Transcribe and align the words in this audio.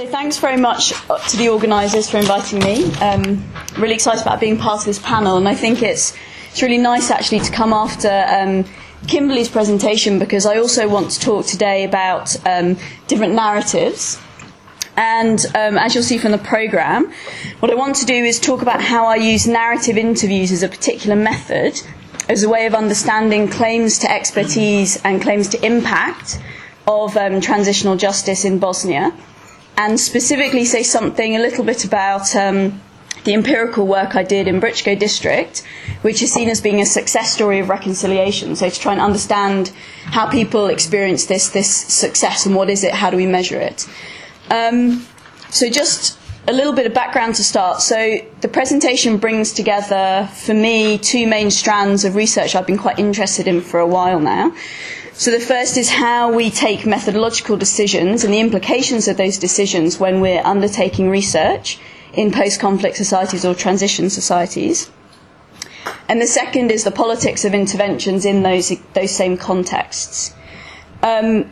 So 0.00 0.06
thanks 0.06 0.38
very 0.38 0.56
much 0.56 0.94
to 1.28 1.36
the 1.36 1.50
organisers 1.50 2.08
for 2.08 2.16
inviting 2.16 2.60
me. 2.60 2.90
Um, 3.02 3.44
really 3.76 3.92
excited 3.92 4.22
about 4.22 4.40
being 4.40 4.56
part 4.56 4.78
of 4.78 4.86
this 4.86 4.98
panel, 4.98 5.36
and 5.36 5.46
I 5.46 5.54
think 5.54 5.82
it's 5.82 6.16
it's 6.50 6.62
really 6.62 6.78
nice 6.78 7.10
actually 7.10 7.40
to 7.40 7.52
come 7.52 7.74
after 7.74 8.08
um, 8.08 8.64
Kimberly's 9.08 9.50
presentation 9.50 10.18
because 10.18 10.46
I 10.46 10.56
also 10.56 10.88
want 10.88 11.10
to 11.10 11.20
talk 11.20 11.44
today 11.44 11.84
about 11.84 12.34
um, 12.46 12.78
different 13.08 13.34
narratives. 13.34 14.18
And 14.96 15.44
um, 15.54 15.76
as 15.76 15.94
you'll 15.94 16.02
see 16.02 16.16
from 16.16 16.32
the 16.32 16.38
programme, 16.38 17.12
what 17.58 17.70
I 17.70 17.74
want 17.74 17.96
to 17.96 18.06
do 18.06 18.14
is 18.14 18.40
talk 18.40 18.62
about 18.62 18.80
how 18.80 19.04
I 19.04 19.16
use 19.16 19.46
narrative 19.46 19.98
interviews 19.98 20.50
as 20.50 20.62
a 20.62 20.68
particular 20.68 21.14
method 21.14 21.78
as 22.30 22.42
a 22.42 22.48
way 22.48 22.64
of 22.64 22.74
understanding 22.74 23.48
claims 23.48 23.98
to 23.98 24.10
expertise 24.10 24.98
and 25.04 25.20
claims 25.20 25.50
to 25.50 25.62
impact 25.62 26.40
of 26.86 27.18
um, 27.18 27.42
transitional 27.42 27.98
justice 27.98 28.46
in 28.46 28.58
Bosnia 28.58 29.12
and 29.76 29.98
specifically 29.98 30.64
say 30.64 30.82
something 30.82 31.36
a 31.36 31.38
little 31.38 31.64
bit 31.64 31.84
about 31.84 32.34
um, 32.36 32.80
the 33.24 33.34
empirical 33.34 33.86
work 33.86 34.16
I 34.16 34.22
did 34.22 34.48
in 34.48 34.60
Brčko 34.60 34.98
district, 34.98 35.62
which 36.02 36.22
is 36.22 36.32
seen 36.32 36.48
as 36.48 36.60
being 36.60 36.80
a 36.80 36.86
success 36.86 37.32
story 37.32 37.58
of 37.58 37.68
reconciliation. 37.68 38.56
So 38.56 38.68
to 38.68 38.80
try 38.80 38.92
and 38.92 39.00
understand 39.00 39.72
how 40.04 40.28
people 40.28 40.66
experience 40.66 41.26
this 41.26 41.50
this 41.50 41.70
success 41.70 42.46
and 42.46 42.54
what 42.54 42.70
is 42.70 42.84
it, 42.84 42.92
how 42.92 43.10
do 43.10 43.16
we 43.16 43.26
measure 43.26 43.60
it. 43.60 43.88
Um, 44.50 45.06
so 45.50 45.68
just 45.68 46.18
a 46.48 46.52
little 46.52 46.72
bit 46.72 46.86
of 46.86 46.94
background 46.94 47.34
to 47.36 47.44
start. 47.44 47.80
So 47.80 48.18
the 48.40 48.48
presentation 48.48 49.18
brings 49.18 49.52
together, 49.52 50.28
for 50.34 50.54
me, 50.54 50.98
two 50.98 51.26
main 51.26 51.50
strands 51.50 52.04
of 52.04 52.14
research 52.14 52.54
I've 52.54 52.66
been 52.66 52.78
quite 52.78 52.98
interested 52.98 53.46
in 53.46 53.60
for 53.60 53.78
a 53.78 53.86
while 53.86 54.20
now. 54.20 54.52
So 55.12 55.30
the 55.30 55.40
first 55.40 55.76
is 55.76 55.90
how 55.90 56.32
we 56.32 56.50
take 56.50 56.86
methodological 56.86 57.56
decisions 57.56 58.24
and 58.24 58.32
the 58.32 58.40
implications 58.40 59.08
of 59.08 59.16
those 59.16 59.38
decisions 59.38 60.00
when 60.00 60.20
we're 60.20 60.42
undertaking 60.44 61.10
research 61.10 61.78
in 62.14 62.32
post-conflict 62.32 62.96
societies 62.96 63.44
or 63.44 63.54
transition 63.54 64.10
societies. 64.10 64.90
And 66.08 66.20
the 66.20 66.26
second 66.26 66.70
is 66.70 66.84
the 66.84 66.90
politics 66.90 67.44
of 67.44 67.54
interventions 67.54 68.24
in 68.24 68.42
those, 68.42 68.72
those 68.94 69.10
same 69.14 69.36
contexts. 69.36 70.34
Um, 71.02 71.50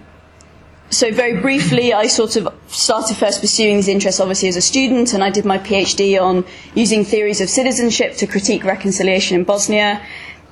so 0.90 1.12
very 1.12 1.40
briefly, 1.40 1.92
I 1.92 2.06
sort 2.06 2.36
of 2.36 2.48
started 2.68 3.16
first 3.16 3.40
pursuing 3.40 3.76
these 3.76 3.88
interests 3.88 4.20
obviously 4.20 4.48
as 4.48 4.56
a 4.56 4.62
student, 4.62 5.12
and 5.12 5.22
I 5.22 5.30
did 5.30 5.44
my 5.44 5.58
PhD 5.58 6.20
on 6.20 6.44
using 6.74 7.04
theories 7.04 7.40
of 7.40 7.50
citizenship 7.50 8.16
to 8.16 8.26
critique 8.26 8.64
reconciliation 8.64 9.36
in 9.36 9.44
Bosnia. 9.44 10.02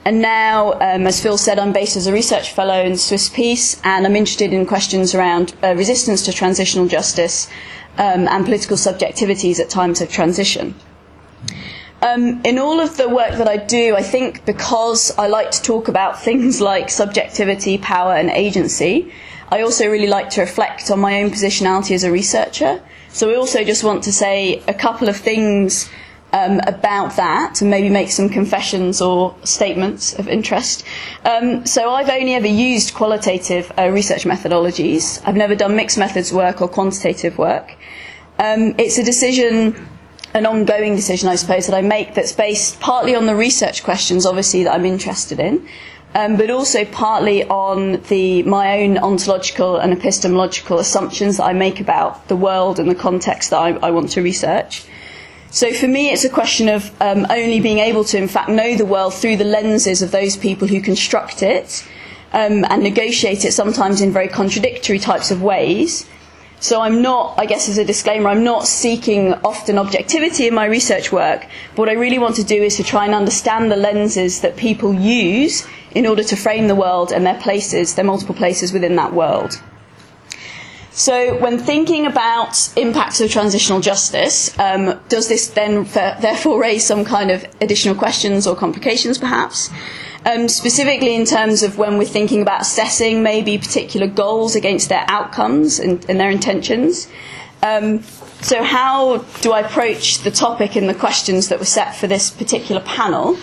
And 0.06 0.22
now, 0.22 0.74
um, 0.74 1.04
as 1.08 1.20
Phil 1.20 1.36
said, 1.36 1.58
I'm 1.58 1.72
based 1.72 1.96
as 1.96 2.06
a 2.06 2.12
research 2.12 2.52
fellow 2.52 2.80
in 2.80 2.96
Swiss 2.96 3.28
Peace, 3.28 3.80
and 3.82 4.06
I'm 4.06 4.14
interested 4.14 4.52
in 4.52 4.64
questions 4.64 5.16
around 5.16 5.52
uh, 5.64 5.74
resistance 5.74 6.24
to 6.26 6.32
transitional 6.32 6.86
justice 6.86 7.48
um, 7.98 8.28
and 8.28 8.44
political 8.44 8.76
subjectivities 8.76 9.58
at 9.58 9.68
times 9.68 10.00
of 10.00 10.08
transition. 10.08 10.76
Um, 12.02 12.40
in 12.44 12.56
all 12.56 12.78
of 12.78 12.96
the 12.96 13.08
work 13.08 13.32
that 13.32 13.48
I 13.48 13.56
do, 13.56 13.96
I 13.96 14.02
think 14.02 14.44
because 14.44 15.10
I 15.18 15.26
like 15.26 15.50
to 15.50 15.62
talk 15.62 15.88
about 15.88 16.22
things 16.28 16.60
like 16.60 16.88
subjectivity, 16.88 17.76
power, 17.76 18.14
and 18.14 18.30
agency, 18.30 19.12
I 19.48 19.62
also 19.62 19.88
really 19.90 20.06
like 20.06 20.30
to 20.30 20.40
reflect 20.40 20.88
on 20.88 21.00
my 21.00 21.20
own 21.20 21.32
positionality 21.32 21.96
as 21.96 22.04
a 22.04 22.12
researcher. 22.12 22.80
So 23.08 23.28
I 23.32 23.34
also 23.34 23.64
just 23.64 23.82
want 23.82 24.04
to 24.04 24.12
say 24.12 24.62
a 24.68 24.74
couple 24.74 25.08
of 25.08 25.16
things 25.16 25.90
um, 26.36 26.60
about 26.66 27.16
that 27.16 27.62
and 27.62 27.70
maybe 27.70 27.88
make 27.88 28.10
some 28.10 28.28
confessions 28.28 29.00
or 29.00 29.34
statements 29.42 30.18
of 30.18 30.28
interest. 30.28 30.84
Um, 31.24 31.64
so 31.64 31.90
I've 31.90 32.10
only 32.10 32.34
ever 32.34 32.46
used 32.46 32.94
qualitative 32.94 33.72
uh, 33.78 33.88
research 33.88 34.24
methodologies. 34.24 35.22
I've 35.24 35.36
never 35.36 35.54
done 35.54 35.74
mixed 35.76 35.96
methods 35.96 36.32
work 36.32 36.60
or 36.60 36.68
quantitative 36.68 37.38
work. 37.38 37.74
Um, 38.38 38.74
it's 38.76 38.98
a 38.98 39.02
decision, 39.02 39.88
an 40.34 40.44
ongoing 40.44 40.94
decision, 40.94 41.30
I 41.30 41.36
suppose, 41.36 41.66
that 41.68 41.76
I 41.76 41.80
make 41.80 42.14
that's 42.14 42.32
based 42.32 42.80
partly 42.80 43.14
on 43.14 43.24
the 43.24 43.34
research 43.34 43.82
questions, 43.82 44.26
obviously, 44.26 44.64
that 44.64 44.74
I'm 44.74 44.84
interested 44.84 45.40
in. 45.40 45.66
Um, 46.14 46.36
but 46.36 46.50
also 46.50 46.84
partly 46.84 47.44
on 47.44 48.00
the, 48.08 48.42
my 48.42 48.82
own 48.82 48.98
ontological 48.98 49.76
and 49.76 49.92
epistemological 49.92 50.78
assumptions 50.78 51.38
that 51.38 51.44
I 51.44 51.52
make 51.52 51.80
about 51.80 52.28
the 52.28 52.36
world 52.36 52.78
and 52.78 52.90
the 52.90 52.94
context 52.94 53.50
that 53.50 53.58
I, 53.58 53.70
I 53.88 53.90
want 53.90 54.10
to 54.10 54.22
research. 54.22 54.84
So 55.56 55.72
for 55.72 55.88
me, 55.88 56.10
it's 56.10 56.22
a 56.22 56.28
question 56.28 56.68
of 56.68 56.92
um, 57.00 57.26
only 57.30 57.60
being 57.60 57.78
able 57.78 58.04
to, 58.04 58.18
in 58.18 58.28
fact, 58.28 58.50
know 58.50 58.76
the 58.76 58.84
world 58.84 59.14
through 59.14 59.38
the 59.38 59.44
lenses 59.44 60.02
of 60.02 60.10
those 60.10 60.36
people 60.36 60.68
who 60.68 60.82
construct 60.82 61.42
it 61.42 61.82
um, 62.34 62.66
and 62.68 62.82
negotiate 62.82 63.42
it 63.46 63.52
sometimes 63.52 64.02
in 64.02 64.12
very 64.12 64.28
contradictory 64.28 64.98
types 64.98 65.30
of 65.30 65.40
ways. 65.40 66.06
So 66.60 66.82
I'm 66.82 67.00
not, 67.00 67.38
I 67.38 67.46
guess 67.46 67.70
as 67.70 67.78
a 67.78 67.86
disclaimer, 67.86 68.28
I'm 68.28 68.44
not 68.44 68.66
seeking 68.66 69.32
often 69.32 69.78
objectivity 69.78 70.46
in 70.46 70.52
my 70.52 70.66
research 70.66 71.10
work. 71.10 71.46
But 71.70 71.78
what 71.78 71.88
I 71.88 71.94
really 71.94 72.18
want 72.18 72.36
to 72.36 72.44
do 72.44 72.62
is 72.62 72.76
to 72.76 72.84
try 72.84 73.06
and 73.06 73.14
understand 73.14 73.72
the 73.72 73.76
lenses 73.76 74.42
that 74.42 74.58
people 74.58 74.92
use 74.92 75.66
in 75.92 76.06
order 76.06 76.22
to 76.24 76.36
frame 76.36 76.68
the 76.68 76.74
world 76.74 77.12
and 77.12 77.24
their 77.24 77.40
places, 77.40 77.94
their 77.94 78.04
multiple 78.04 78.34
places 78.34 78.74
within 78.74 78.96
that 78.96 79.14
world. 79.14 79.58
So, 80.96 81.36
when 81.40 81.58
thinking 81.58 82.06
about 82.06 82.70
impacts 82.74 83.20
of 83.20 83.30
transitional 83.30 83.80
justice, 83.80 84.58
um, 84.58 84.98
does 85.10 85.28
this 85.28 85.48
then 85.48 85.84
therefore 85.84 86.58
raise 86.58 86.86
some 86.86 87.04
kind 87.04 87.30
of 87.30 87.44
additional 87.60 87.94
questions 87.94 88.46
or 88.46 88.56
complications, 88.56 89.18
perhaps? 89.18 89.68
Um, 90.24 90.48
specifically, 90.48 91.14
in 91.14 91.26
terms 91.26 91.62
of 91.62 91.76
when 91.76 91.98
we're 91.98 92.06
thinking 92.06 92.40
about 92.40 92.62
assessing 92.62 93.22
maybe 93.22 93.58
particular 93.58 94.06
goals 94.06 94.56
against 94.56 94.88
their 94.88 95.04
outcomes 95.06 95.78
and, 95.78 96.02
and 96.08 96.18
their 96.18 96.30
intentions. 96.30 97.08
Um, 97.62 98.02
so, 98.40 98.62
how 98.62 99.18
do 99.42 99.52
I 99.52 99.60
approach 99.60 100.20
the 100.20 100.30
topic 100.30 100.76
and 100.76 100.88
the 100.88 100.94
questions 100.94 101.50
that 101.50 101.58
were 101.58 101.66
set 101.66 101.94
for 101.94 102.06
this 102.06 102.30
particular 102.30 102.80
panel? 102.80 103.36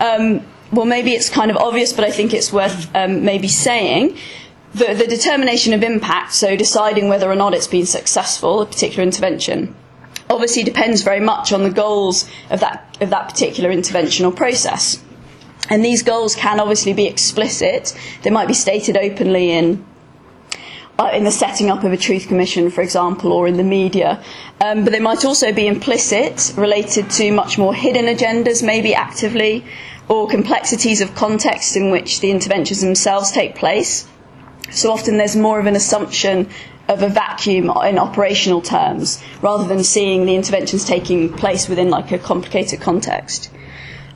Um, 0.00 0.40
well, 0.72 0.86
maybe 0.86 1.12
it's 1.12 1.28
kind 1.28 1.50
of 1.50 1.58
obvious, 1.58 1.92
but 1.92 2.04
I 2.04 2.10
think 2.10 2.32
it's 2.32 2.50
worth 2.50 2.90
um, 2.96 3.26
maybe 3.26 3.46
saying 3.46 4.16
the, 4.74 4.94
the 4.94 5.06
determination 5.06 5.72
of 5.72 5.82
impact, 5.82 6.34
so 6.34 6.56
deciding 6.56 7.08
whether 7.08 7.30
or 7.30 7.36
not 7.36 7.54
it's 7.54 7.68
been 7.68 7.86
successful, 7.86 8.60
a 8.60 8.66
particular 8.66 9.04
intervention, 9.04 9.74
obviously 10.28 10.64
depends 10.64 11.02
very 11.02 11.20
much 11.20 11.52
on 11.52 11.62
the 11.62 11.70
goals 11.70 12.28
of 12.50 12.60
that, 12.60 12.96
of 13.00 13.10
that 13.10 13.28
particular 13.28 13.70
intervention 13.70 14.26
or 14.26 14.32
process. 14.32 15.02
And 15.70 15.84
these 15.84 16.02
goals 16.02 16.34
can 16.34 16.60
obviously 16.60 16.92
be 16.92 17.06
explicit. 17.06 17.96
They 18.22 18.30
might 18.30 18.48
be 18.48 18.54
stated 18.54 18.96
openly 18.96 19.52
in 19.52 19.84
uh, 20.96 21.10
in 21.12 21.24
the 21.24 21.30
setting 21.30 21.70
up 21.70 21.82
of 21.82 21.92
a 21.92 21.96
truth 21.96 22.28
commission, 22.28 22.70
for 22.70 22.80
example, 22.80 23.32
or 23.32 23.48
in 23.48 23.56
the 23.56 23.64
media. 23.64 24.22
Um, 24.60 24.84
but 24.84 24.92
they 24.92 25.00
might 25.00 25.24
also 25.24 25.52
be 25.52 25.66
implicit, 25.66 26.52
related 26.56 27.10
to 27.10 27.32
much 27.32 27.58
more 27.58 27.74
hidden 27.74 28.04
agendas, 28.04 28.64
maybe 28.64 28.94
actively, 28.94 29.64
or 30.08 30.28
complexities 30.28 31.00
of 31.00 31.12
context 31.16 31.76
in 31.76 31.90
which 31.90 32.20
the 32.20 32.30
interventions 32.30 32.80
themselves 32.80 33.32
take 33.32 33.56
place. 33.56 34.06
So 34.74 34.90
often 34.90 35.16
there's 35.16 35.36
more 35.36 35.60
of 35.60 35.66
an 35.66 35.76
assumption 35.76 36.48
of 36.88 37.02
a 37.02 37.08
vacuum 37.08 37.70
in 37.84 37.98
operational 37.98 38.60
terms 38.60 39.22
rather 39.40 39.66
than 39.66 39.82
seeing 39.82 40.26
the 40.26 40.34
interventions 40.34 40.84
taking 40.84 41.32
place 41.32 41.68
within 41.68 41.90
like 41.90 42.12
a 42.12 42.18
complicated 42.18 42.80
context. 42.80 43.50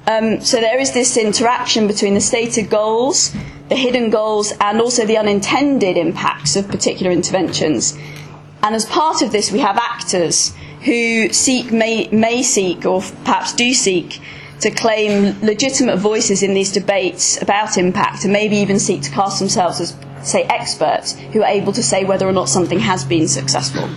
Um, 0.07 0.41
so 0.41 0.61
there 0.61 0.79
is 0.79 0.93
this 0.93 1.17
interaction 1.17 1.87
between 1.87 2.15
the 2.15 2.21
stated 2.21 2.71
goals, 2.71 3.35
the 3.69 3.77
hidden 3.77 4.11
goals, 4.11 4.53
and 4.61 4.81
also 4.81 5.05
the 5.05 5.19
unintended 5.19 5.97
impacts 5.97 6.57
of 6.57 6.69
particular 6.69 7.13
interventions. 7.13 7.97
And 8.63 8.75
as 8.75 8.87
part 8.87 9.23
of 9.23 9.33
this, 9.33 9.53
we 9.53 9.59
have 9.61 9.77
actors 9.77 10.55
who 10.85 11.29
seek, 11.31 11.73
may, 11.73 12.09
may 12.09 12.43
seek, 12.43 12.87
or 12.87 13.03
perhaps 13.25 13.53
do 13.53 13.75
seek, 13.75 14.21
to 14.61 14.71
claim 14.71 15.39
legitimate 15.43 15.99
voices 15.99 16.43
in 16.43 16.55
these 16.55 16.73
debates 16.73 17.41
about 17.41 17.79
impact 17.79 18.25
and 18.25 18.33
maybe 18.33 18.57
even 18.57 18.79
seek 18.79 19.03
to 19.03 19.11
cast 19.11 19.39
themselves 19.39 19.81
as 19.81 19.93
say, 20.23 20.45
experts 20.45 21.19
who 21.33 21.43
are 21.43 21.49
able 21.49 21.73
to 21.73 21.83
say 21.83 22.05
whether 22.05 22.27
or 22.27 22.33
not 22.33 22.49
something 22.49 22.81
has 22.81 23.05
been 23.05 23.29
successful. 23.29 23.89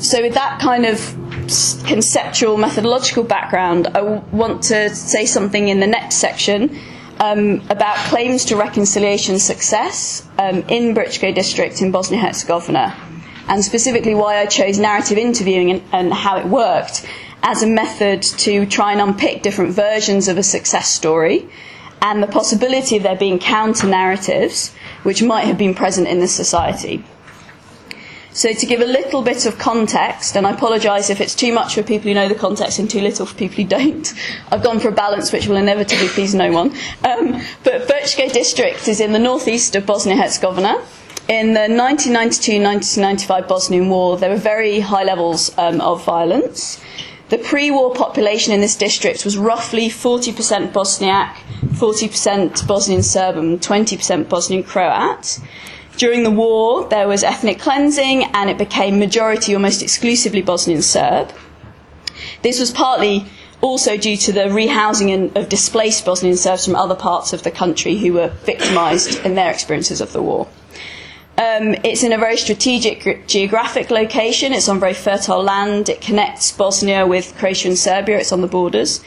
So, 0.00 0.22
with 0.22 0.34
that 0.34 0.58
kind 0.60 0.86
of 0.86 0.98
conceptual, 1.86 2.56
methodological 2.56 3.24
background, 3.24 3.88
I 3.88 4.00
want 4.00 4.62
to 4.64 4.94
say 4.94 5.26
something 5.26 5.68
in 5.68 5.80
the 5.80 5.86
next 5.86 6.16
section 6.16 6.78
um, 7.20 7.62
about 7.70 7.96
claims 8.08 8.44
to 8.46 8.56
reconciliation 8.56 9.38
success 9.38 10.26
um, 10.38 10.64
in 10.68 10.94
Brčko 10.94 11.34
district 11.34 11.82
in 11.82 11.92
Bosnia 11.92 12.20
Herzegovina, 12.20 12.96
and 13.48 13.64
specifically 13.64 14.14
why 14.14 14.38
I 14.38 14.46
chose 14.46 14.78
narrative 14.78 15.18
interviewing 15.18 15.70
and, 15.70 15.82
and 15.92 16.12
how 16.12 16.38
it 16.38 16.46
worked 16.46 17.06
as 17.42 17.62
a 17.62 17.66
method 17.66 18.22
to 18.22 18.66
try 18.66 18.92
and 18.92 19.00
unpick 19.00 19.42
different 19.42 19.72
versions 19.72 20.28
of 20.28 20.38
a 20.38 20.42
success 20.42 20.88
story 20.88 21.48
and 22.02 22.22
the 22.22 22.26
possibility 22.26 22.96
of 22.96 23.04
there 23.04 23.16
being 23.16 23.38
counter 23.38 23.86
narratives 23.86 24.74
which 25.04 25.22
might 25.22 25.46
have 25.46 25.56
been 25.56 25.74
present 25.74 26.08
in 26.08 26.20
this 26.20 26.34
society. 26.34 27.02
So, 28.34 28.52
to 28.54 28.66
give 28.66 28.80
a 28.80 28.86
little 28.86 29.20
bit 29.20 29.44
of 29.44 29.58
context, 29.58 30.36
and 30.36 30.46
I 30.46 30.52
apologise 30.52 31.10
if 31.10 31.20
it's 31.20 31.34
too 31.34 31.52
much 31.52 31.74
for 31.74 31.82
people 31.82 32.08
who 32.08 32.14
know 32.14 32.28
the 32.28 32.34
context 32.34 32.78
and 32.78 32.88
too 32.88 33.00
little 33.00 33.26
for 33.26 33.34
people 33.34 33.56
who 33.56 33.64
don't, 33.64 34.12
I've 34.50 34.62
gone 34.62 34.80
for 34.80 34.88
a 34.88 34.92
balance 34.92 35.32
which 35.32 35.46
will 35.46 35.56
inevitably 35.56 36.08
please 36.08 36.34
no 36.34 36.50
one. 36.50 36.70
Um, 37.04 37.42
but 37.62 37.86
Brčko 37.86 38.32
district 38.32 38.88
is 38.88 39.00
in 39.00 39.12
the 39.12 39.18
northeast 39.18 39.76
of 39.76 39.84
Bosnia 39.84 40.16
Herzegovina. 40.16 40.82
in 41.28 41.52
the 41.54 41.60
1992-1995 41.60 43.46
Bosnian 43.46 43.88
War, 43.90 44.16
there 44.16 44.30
were 44.30 44.36
very 44.36 44.80
high 44.80 45.04
levels 45.04 45.56
um, 45.58 45.80
of 45.82 46.02
violence. 46.04 46.80
The 47.32 47.38
pre-war 47.38 47.94
population 47.94 48.52
in 48.52 48.60
this 48.60 48.76
district 48.76 49.24
was 49.24 49.38
roughly 49.38 49.88
40% 49.88 50.70
Bosniak, 50.70 51.32
40% 51.62 52.66
Bosnian 52.66 53.02
Serb, 53.02 53.38
and 53.38 53.58
20% 53.58 54.28
Bosnian 54.28 54.62
Croat. 54.62 55.38
During 55.96 56.24
the 56.24 56.30
war, 56.30 56.86
there 56.90 57.08
was 57.08 57.24
ethnic 57.24 57.58
cleansing, 57.58 58.24
and 58.34 58.50
it 58.50 58.58
became 58.58 58.98
majority, 58.98 59.54
almost 59.54 59.80
exclusively 59.82 60.42
Bosnian 60.42 60.82
Serb. 60.82 61.32
This 62.42 62.60
was 62.60 62.70
partly 62.70 63.24
also 63.62 63.96
due 63.96 64.18
to 64.18 64.32
the 64.32 64.50
rehousing 64.50 65.34
of 65.34 65.48
displaced 65.48 66.04
Bosnian 66.04 66.36
Serbs 66.36 66.66
from 66.66 66.76
other 66.76 66.94
parts 66.94 67.32
of 67.32 67.44
the 67.44 67.50
country 67.50 67.96
who 67.96 68.12
were 68.12 68.28
victimised 68.44 69.24
in 69.24 69.36
their 69.36 69.50
experiences 69.50 70.02
of 70.02 70.12
the 70.12 70.20
war. 70.20 70.48
Um, 71.38 71.74
it's 71.82 72.02
in 72.02 72.12
a 72.12 72.18
very 72.18 72.36
strategic 72.36 73.26
geographic 73.26 73.90
location. 73.90 74.52
It's 74.52 74.68
on 74.68 74.78
very 74.78 74.94
fertile 74.94 75.42
land. 75.42 75.88
It 75.88 76.00
connects 76.00 76.52
Bosnia 76.52 77.06
with 77.06 77.34
Croatia 77.38 77.68
and 77.68 77.78
Serbia. 77.78 78.18
It's 78.18 78.32
on 78.32 78.42
the 78.42 78.48
borders. 78.48 79.02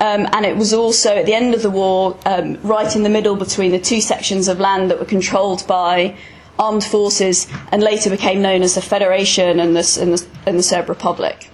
Um, 0.00 0.26
and 0.32 0.44
it 0.44 0.56
was 0.56 0.72
also, 0.72 1.16
at 1.16 1.26
the 1.26 1.34
end 1.34 1.54
of 1.54 1.62
the 1.62 1.70
war, 1.70 2.18
um, 2.26 2.58
right 2.62 2.94
in 2.94 3.02
the 3.02 3.08
middle 3.08 3.36
between 3.36 3.72
the 3.72 3.78
two 3.78 4.00
sections 4.00 4.48
of 4.48 4.58
land 4.58 4.90
that 4.90 4.98
were 4.98 5.06
controlled 5.06 5.66
by 5.66 6.16
armed 6.58 6.84
forces 6.84 7.46
and 7.72 7.82
later 7.82 8.10
became 8.10 8.40
known 8.42 8.62
as 8.62 8.74
the 8.74 8.82
Federation 8.82 9.60
and 9.60 9.76
the, 9.76 9.98
and 10.00 10.14
the, 10.14 10.26
and 10.46 10.58
the 10.58 10.62
Serb 10.62 10.88
Republic. 10.88 11.50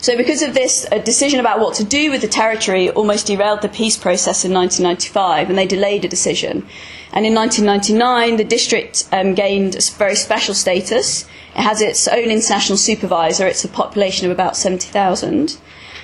So, 0.00 0.16
because 0.16 0.42
of 0.42 0.54
this, 0.54 0.86
a 0.92 0.98
decision 1.00 1.40
about 1.40 1.60
what 1.60 1.74
to 1.74 1.84
do 1.84 2.10
with 2.10 2.20
the 2.20 2.28
territory 2.28 2.90
almost 2.90 3.26
derailed 3.26 3.62
the 3.62 3.68
peace 3.68 3.96
process 3.96 4.44
in 4.44 4.52
1995, 4.52 5.48
and 5.48 5.58
they 5.58 5.66
delayed 5.66 6.04
a 6.04 6.08
decision. 6.08 6.66
And 7.12 7.24
in 7.24 7.34
1999, 7.34 8.36
the 8.36 8.44
district 8.44 9.08
um, 9.12 9.34
gained 9.34 9.74
a 9.74 9.80
very 9.96 10.14
special 10.14 10.54
status. 10.54 11.24
It 11.56 11.62
has 11.62 11.80
its 11.80 12.06
own 12.06 12.30
international 12.30 12.76
supervisor. 12.76 13.46
It's 13.46 13.64
a 13.64 13.68
population 13.68 14.26
of 14.26 14.32
about 14.32 14.56
70,000. 14.56 15.56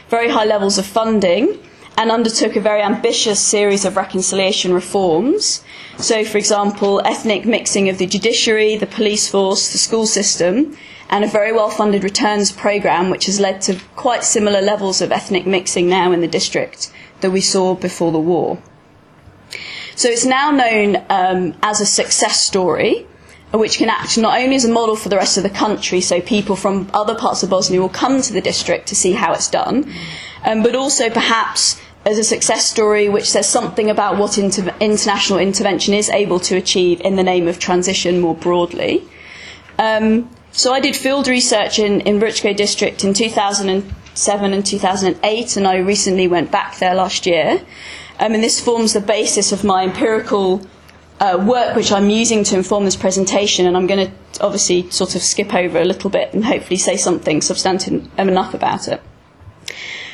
Very 0.08 0.30
high 0.30 0.44
levels 0.44 0.78
of 0.78 0.86
funding 0.86 1.58
and 1.96 2.10
undertook 2.10 2.56
a 2.56 2.60
very 2.60 2.82
ambitious 2.82 3.38
series 3.40 3.84
of 3.84 3.96
reconciliation 3.96 4.72
reforms. 4.72 5.62
So, 5.98 6.24
for 6.24 6.38
example, 6.38 7.00
ethnic 7.04 7.46
mixing 7.46 7.88
of 7.88 7.98
the 7.98 8.06
judiciary, 8.06 8.76
the 8.76 8.86
police 8.86 9.30
force, 9.30 9.70
the 9.72 9.78
school 9.78 10.06
system, 10.06 10.76
and 11.14 11.22
a 11.22 11.28
very 11.28 11.52
well 11.52 11.70
funded 11.70 12.02
returns 12.02 12.50
programme 12.50 13.08
which 13.08 13.26
has 13.26 13.38
led 13.38 13.60
to 13.62 13.78
quite 13.94 14.24
similar 14.24 14.60
levels 14.60 15.00
of 15.00 15.12
ethnic 15.12 15.46
mixing 15.46 15.88
now 15.88 16.10
in 16.10 16.20
the 16.20 16.26
district 16.26 16.92
that 17.20 17.30
we 17.30 17.40
saw 17.40 17.72
before 17.72 18.10
the 18.10 18.18
war. 18.18 18.58
So 19.94 20.08
it's 20.08 20.24
now 20.24 20.50
known 20.50 20.96
um, 21.08 21.54
as 21.62 21.80
a 21.80 21.86
success 21.86 22.42
story, 22.42 23.06
which 23.52 23.78
can 23.78 23.88
act 23.88 24.18
not 24.18 24.40
only 24.40 24.56
as 24.56 24.64
a 24.64 24.72
model 24.72 24.96
for 24.96 25.08
the 25.08 25.16
rest 25.16 25.36
of 25.36 25.44
the 25.44 25.50
country, 25.50 26.00
so 26.00 26.20
people 26.20 26.56
from 26.56 26.90
other 26.92 27.14
parts 27.14 27.44
of 27.44 27.50
Bosnia 27.50 27.80
will 27.80 27.88
come 27.88 28.20
to 28.20 28.32
the 28.32 28.40
district 28.40 28.88
to 28.88 28.96
see 28.96 29.12
how 29.12 29.32
it's 29.32 29.48
done, 29.48 29.88
um, 30.44 30.64
but 30.64 30.74
also 30.74 31.10
perhaps 31.10 31.80
as 32.04 32.18
a 32.18 32.24
success 32.24 32.68
story 32.68 33.08
which 33.08 33.30
says 33.30 33.48
something 33.48 33.88
about 33.88 34.18
what 34.18 34.36
inter- 34.36 34.74
international 34.80 35.38
intervention 35.38 35.94
is 35.94 36.10
able 36.10 36.40
to 36.40 36.56
achieve 36.56 37.00
in 37.02 37.14
the 37.14 37.22
name 37.22 37.46
of 37.46 37.60
transition 37.60 38.18
more 38.18 38.34
broadly. 38.34 39.00
Um, 39.78 40.28
so 40.54 40.72
I 40.72 40.78
did 40.78 40.94
field 40.94 41.26
research 41.26 41.80
in, 41.80 42.00
in 42.02 42.20
Brčko 42.20 42.56
district 42.56 43.02
in 43.02 43.12
2007 43.12 44.52
and 44.52 44.64
2008, 44.64 45.56
and 45.56 45.66
I 45.66 45.78
recently 45.78 46.28
went 46.28 46.52
back 46.52 46.78
there 46.78 46.94
last 46.94 47.26
year. 47.26 47.60
Um, 48.20 48.34
and 48.34 48.44
this 48.44 48.60
forms 48.60 48.92
the 48.92 49.00
basis 49.00 49.50
of 49.50 49.64
my 49.64 49.82
empirical 49.82 50.64
uh, 51.18 51.44
work, 51.44 51.74
which 51.74 51.90
I'm 51.90 52.08
using 52.08 52.44
to 52.44 52.56
inform 52.56 52.84
this 52.84 52.94
presentation. 52.94 53.66
And 53.66 53.76
I'm 53.76 53.88
going 53.88 54.06
to 54.06 54.44
obviously 54.44 54.88
sort 54.90 55.16
of 55.16 55.22
skip 55.22 55.52
over 55.52 55.80
a 55.80 55.84
little 55.84 56.08
bit 56.08 56.32
and 56.32 56.44
hopefully 56.44 56.76
say 56.76 56.96
something 56.96 57.40
substantive 57.40 58.08
enough 58.16 58.54
about 58.54 58.86
it. 58.86 59.02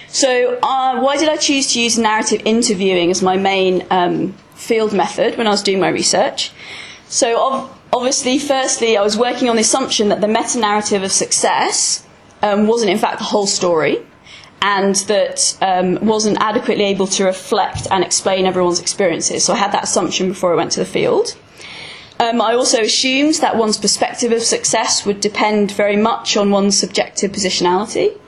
So, 0.09 0.59
uh, 0.63 1.01
why 1.01 1.19
did 1.19 1.29
I 1.29 1.37
choose 1.37 1.73
to 1.75 1.83
use 1.83 1.99
narrative 1.99 2.41
interviewing 2.47 3.11
as 3.11 3.23
my 3.23 3.37
main 3.37 3.87
um, 3.91 4.33
field 4.55 4.95
method 4.95 5.37
when 5.37 5.47
I 5.47 5.51
was 5.51 5.63
doing 5.63 5.81
my 5.81 5.89
research? 5.89 6.51
So, 7.09 7.71
obviously, 7.93 8.39
firstly, 8.39 8.97
I 8.97 9.03
was 9.03 9.17
working 9.17 9.49
on 9.49 9.57
the 9.57 9.63
assumption 9.63 10.09
that 10.09 10.21
the 10.21 10.29
meta 10.29 10.59
narrative 10.59 11.03
of 11.03 11.13
success 11.13 12.07
um, 12.43 12.67
wasn't, 12.67 12.91
in 12.91 12.99
fact, 12.99 13.19
the 13.19 13.25
whole 13.25 13.47
story 13.47 13.99
and 14.63 14.95
that 15.07 15.57
um, 15.63 15.99
wasn't 16.07 16.37
adequately 16.41 16.85
able 16.85 17.07
to 17.07 17.25
reflect 17.25 17.87
and 17.91 18.05
explain 18.05 18.47
everyone's 18.47 18.81
experiences. 18.81 19.45
So 19.45 19.55
I 19.55 19.57
had 19.57 19.73
that 19.73 19.85
assumption 19.85 20.29
before 20.29 20.53
I 20.53 20.57
went 20.57 20.73
to 20.73 20.81
the 20.81 20.87
field. 20.87 21.37
Um, 22.19 22.43
I 22.43 22.53
also 22.53 22.83
assumed 22.83 23.37
that 23.37 23.57
one's 23.57 23.79
perspective 23.79 24.31
of 24.33 24.43
success 24.43 25.07
would 25.07 25.21
depend 25.21 25.71
very 25.71 25.97
much 25.97 26.37
on 26.37 26.51
one's 26.51 26.79
subjective 26.79 27.33
positionality. 27.33 28.19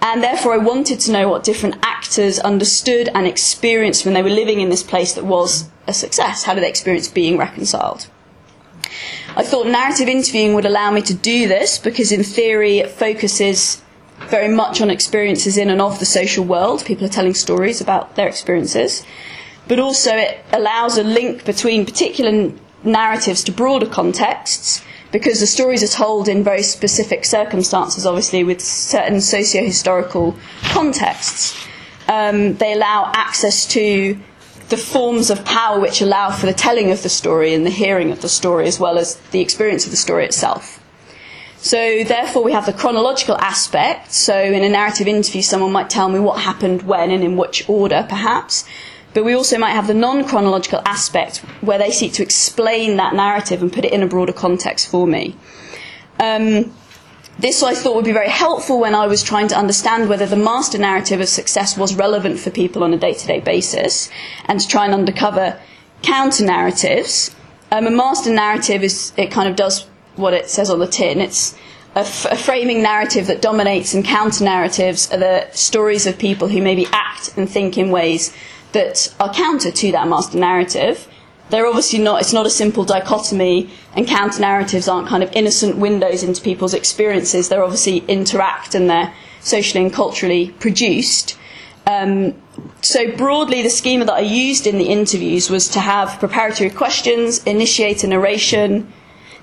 And 0.00 0.22
therefore, 0.22 0.54
I 0.54 0.58
wanted 0.58 1.00
to 1.00 1.12
know 1.12 1.28
what 1.28 1.42
different 1.42 1.76
actors 1.82 2.38
understood 2.38 3.08
and 3.14 3.26
experienced 3.26 4.04
when 4.04 4.14
they 4.14 4.22
were 4.22 4.30
living 4.30 4.60
in 4.60 4.68
this 4.68 4.82
place 4.82 5.14
that 5.14 5.24
was 5.24 5.68
a 5.88 5.92
success. 5.92 6.44
How 6.44 6.54
did 6.54 6.62
they 6.62 6.68
experience 6.68 7.08
being 7.08 7.36
reconciled? 7.36 8.06
I 9.36 9.42
thought 9.42 9.66
narrative 9.66 10.08
interviewing 10.08 10.54
would 10.54 10.66
allow 10.66 10.90
me 10.90 11.02
to 11.02 11.14
do 11.14 11.48
this 11.48 11.78
because, 11.78 12.12
in 12.12 12.22
theory, 12.22 12.78
it 12.78 12.90
focuses 12.90 13.82
very 14.28 14.48
much 14.48 14.80
on 14.80 14.90
experiences 14.90 15.56
in 15.56 15.70
and 15.70 15.80
of 15.80 15.98
the 15.98 16.06
social 16.06 16.44
world. 16.44 16.84
People 16.84 17.06
are 17.06 17.10
telling 17.10 17.34
stories 17.34 17.80
about 17.80 18.16
their 18.16 18.28
experiences. 18.28 19.04
But 19.66 19.78
also, 19.78 20.14
it 20.16 20.44
allows 20.52 20.98
a 20.98 21.02
link 21.02 21.44
between 21.44 21.84
particular 21.84 22.52
narratives 22.84 23.42
to 23.44 23.52
broader 23.52 23.86
contexts 23.86 24.84
because 25.10 25.40
the 25.40 25.46
stories 25.46 25.82
are 25.82 25.96
told 25.96 26.28
in 26.28 26.42
very 26.42 26.62
specific 26.62 27.24
circumstances, 27.24 28.04
obviously, 28.04 28.44
with 28.44 28.60
certain 28.60 29.20
socio 29.20 29.62
historical 29.62 30.36
contexts. 30.64 31.56
Um, 32.08 32.54
they 32.56 32.72
allow 32.72 33.10
access 33.14 33.64
to 33.68 34.18
the 34.68 34.76
forms 34.76 35.30
of 35.30 35.44
power 35.44 35.78
which 35.78 36.00
allow 36.00 36.30
for 36.30 36.46
the 36.46 36.52
telling 36.52 36.90
of 36.90 37.02
the 37.02 37.08
story 37.08 37.52
and 37.54 37.66
the 37.66 37.70
hearing 37.70 38.10
of 38.10 38.22
the 38.22 38.28
story, 38.28 38.66
as 38.66 38.80
well 38.80 38.98
as 38.98 39.16
the 39.30 39.40
experience 39.40 39.84
of 39.84 39.90
the 39.90 39.96
story 39.96 40.24
itself. 40.24 40.80
So, 41.58 42.04
therefore, 42.04 42.44
we 42.44 42.52
have 42.52 42.66
the 42.66 42.72
chronological 42.74 43.36
aspect. 43.38 44.12
So, 44.12 44.38
in 44.38 44.62
a 44.62 44.68
narrative 44.68 45.06
interview, 45.06 45.42
someone 45.42 45.72
might 45.72 45.88
tell 45.88 46.08
me 46.08 46.18
what 46.18 46.40
happened 46.40 46.82
when 46.82 47.10
and 47.10 47.24
in 47.24 47.36
which 47.36 47.68
order, 47.68 48.04
perhaps. 48.08 48.64
But 49.14 49.24
we 49.24 49.32
also 49.32 49.56
might 49.56 49.70
have 49.70 49.86
the 49.86 49.94
non 49.94 50.24
chronological 50.24 50.82
aspect 50.84 51.38
where 51.62 51.78
they 51.78 51.90
seek 51.90 52.12
to 52.14 52.22
explain 52.22 52.96
that 52.96 53.14
narrative 53.14 53.62
and 53.62 53.72
put 53.72 53.84
it 53.84 53.92
in 53.92 54.02
a 54.02 54.06
broader 54.06 54.32
context 54.32 54.88
for 54.90 55.06
me. 55.06 55.36
Um, 56.20 56.74
this 57.38 57.62
I 57.62 57.74
thought 57.74 57.96
would 57.96 58.04
be 58.04 58.12
very 58.12 58.28
helpful 58.28 58.78
when 58.78 58.94
I 58.94 59.06
was 59.06 59.22
trying 59.22 59.48
to 59.48 59.56
understand 59.56 60.08
whether 60.08 60.26
the 60.26 60.36
master 60.36 60.78
narrative 60.78 61.20
of 61.20 61.28
success 61.28 61.76
was 61.76 61.94
relevant 61.94 62.38
for 62.38 62.50
people 62.50 62.84
on 62.84 62.94
a 62.94 62.96
day 62.96 63.14
to 63.14 63.26
day 63.26 63.40
basis 63.40 64.10
and 64.46 64.60
to 64.60 64.68
try 64.68 64.86
and 64.86 64.94
uncover 64.94 65.60
counter 66.02 66.44
narratives. 66.44 67.34
Um, 67.72 67.86
a 67.86 67.90
master 67.90 68.32
narrative 68.32 68.84
is, 68.84 69.12
it 69.16 69.30
kind 69.30 69.48
of 69.48 69.56
does 69.56 69.86
what 70.16 70.32
it 70.32 70.48
says 70.48 70.70
on 70.70 70.78
the 70.78 70.86
tin. 70.86 71.20
It's 71.20 71.54
a, 71.96 72.00
f- 72.00 72.26
a 72.30 72.36
framing 72.36 72.82
narrative 72.82 73.26
that 73.26 73.42
dominates, 73.42 73.94
and 73.94 74.04
counter 74.04 74.44
narratives 74.44 75.10
are 75.12 75.18
the 75.18 75.50
stories 75.52 76.06
of 76.06 76.18
people 76.18 76.48
who 76.48 76.62
maybe 76.62 76.86
act 76.92 77.36
and 77.36 77.48
think 77.48 77.76
in 77.76 77.90
ways 77.90 78.32
that 78.72 79.12
are 79.18 79.32
counter 79.32 79.70
to 79.70 79.92
that 79.92 80.06
master 80.06 80.38
narrative. 80.38 81.08
They're 81.54 81.68
obviously 81.68 82.00
not, 82.00 82.20
it's 82.20 82.32
not 82.32 82.46
a 82.46 82.50
simple 82.50 82.82
dichotomy, 82.82 83.70
and 83.94 84.08
counter 84.08 84.40
narratives 84.40 84.88
aren't 84.88 85.06
kind 85.06 85.22
of 85.22 85.30
innocent 85.34 85.76
windows 85.76 86.24
into 86.24 86.42
people's 86.42 86.74
experiences. 86.74 87.48
They're 87.48 87.62
obviously 87.62 87.98
interact 88.08 88.74
and 88.74 88.90
they're 88.90 89.14
socially 89.38 89.84
and 89.84 89.92
culturally 89.92 90.50
produced. 90.58 91.38
Um, 91.86 92.34
so 92.80 93.08
broadly, 93.16 93.62
the 93.62 93.70
schema 93.70 94.04
that 94.04 94.14
I 94.14 94.20
used 94.22 94.66
in 94.66 94.78
the 94.78 94.86
interviews 94.86 95.48
was 95.48 95.68
to 95.68 95.78
have 95.78 96.18
preparatory 96.18 96.70
questions, 96.70 97.40
initiate 97.44 98.02
a 98.02 98.08
narration, 98.08 98.92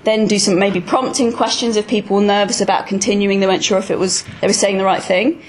then 0.04 0.26
do 0.26 0.38
some 0.38 0.58
maybe 0.58 0.82
prompting 0.82 1.32
questions 1.32 1.78
if 1.78 1.88
people 1.88 2.16
were 2.16 2.22
nervous 2.22 2.60
about 2.60 2.86
continuing, 2.86 3.40
they 3.40 3.46
weren't 3.46 3.64
sure 3.64 3.78
if 3.78 3.90
it 3.90 3.98
was 3.98 4.22
they 4.42 4.46
were 4.46 4.52
saying 4.52 4.76
the 4.76 4.84
right 4.84 5.02
thing. 5.02 5.40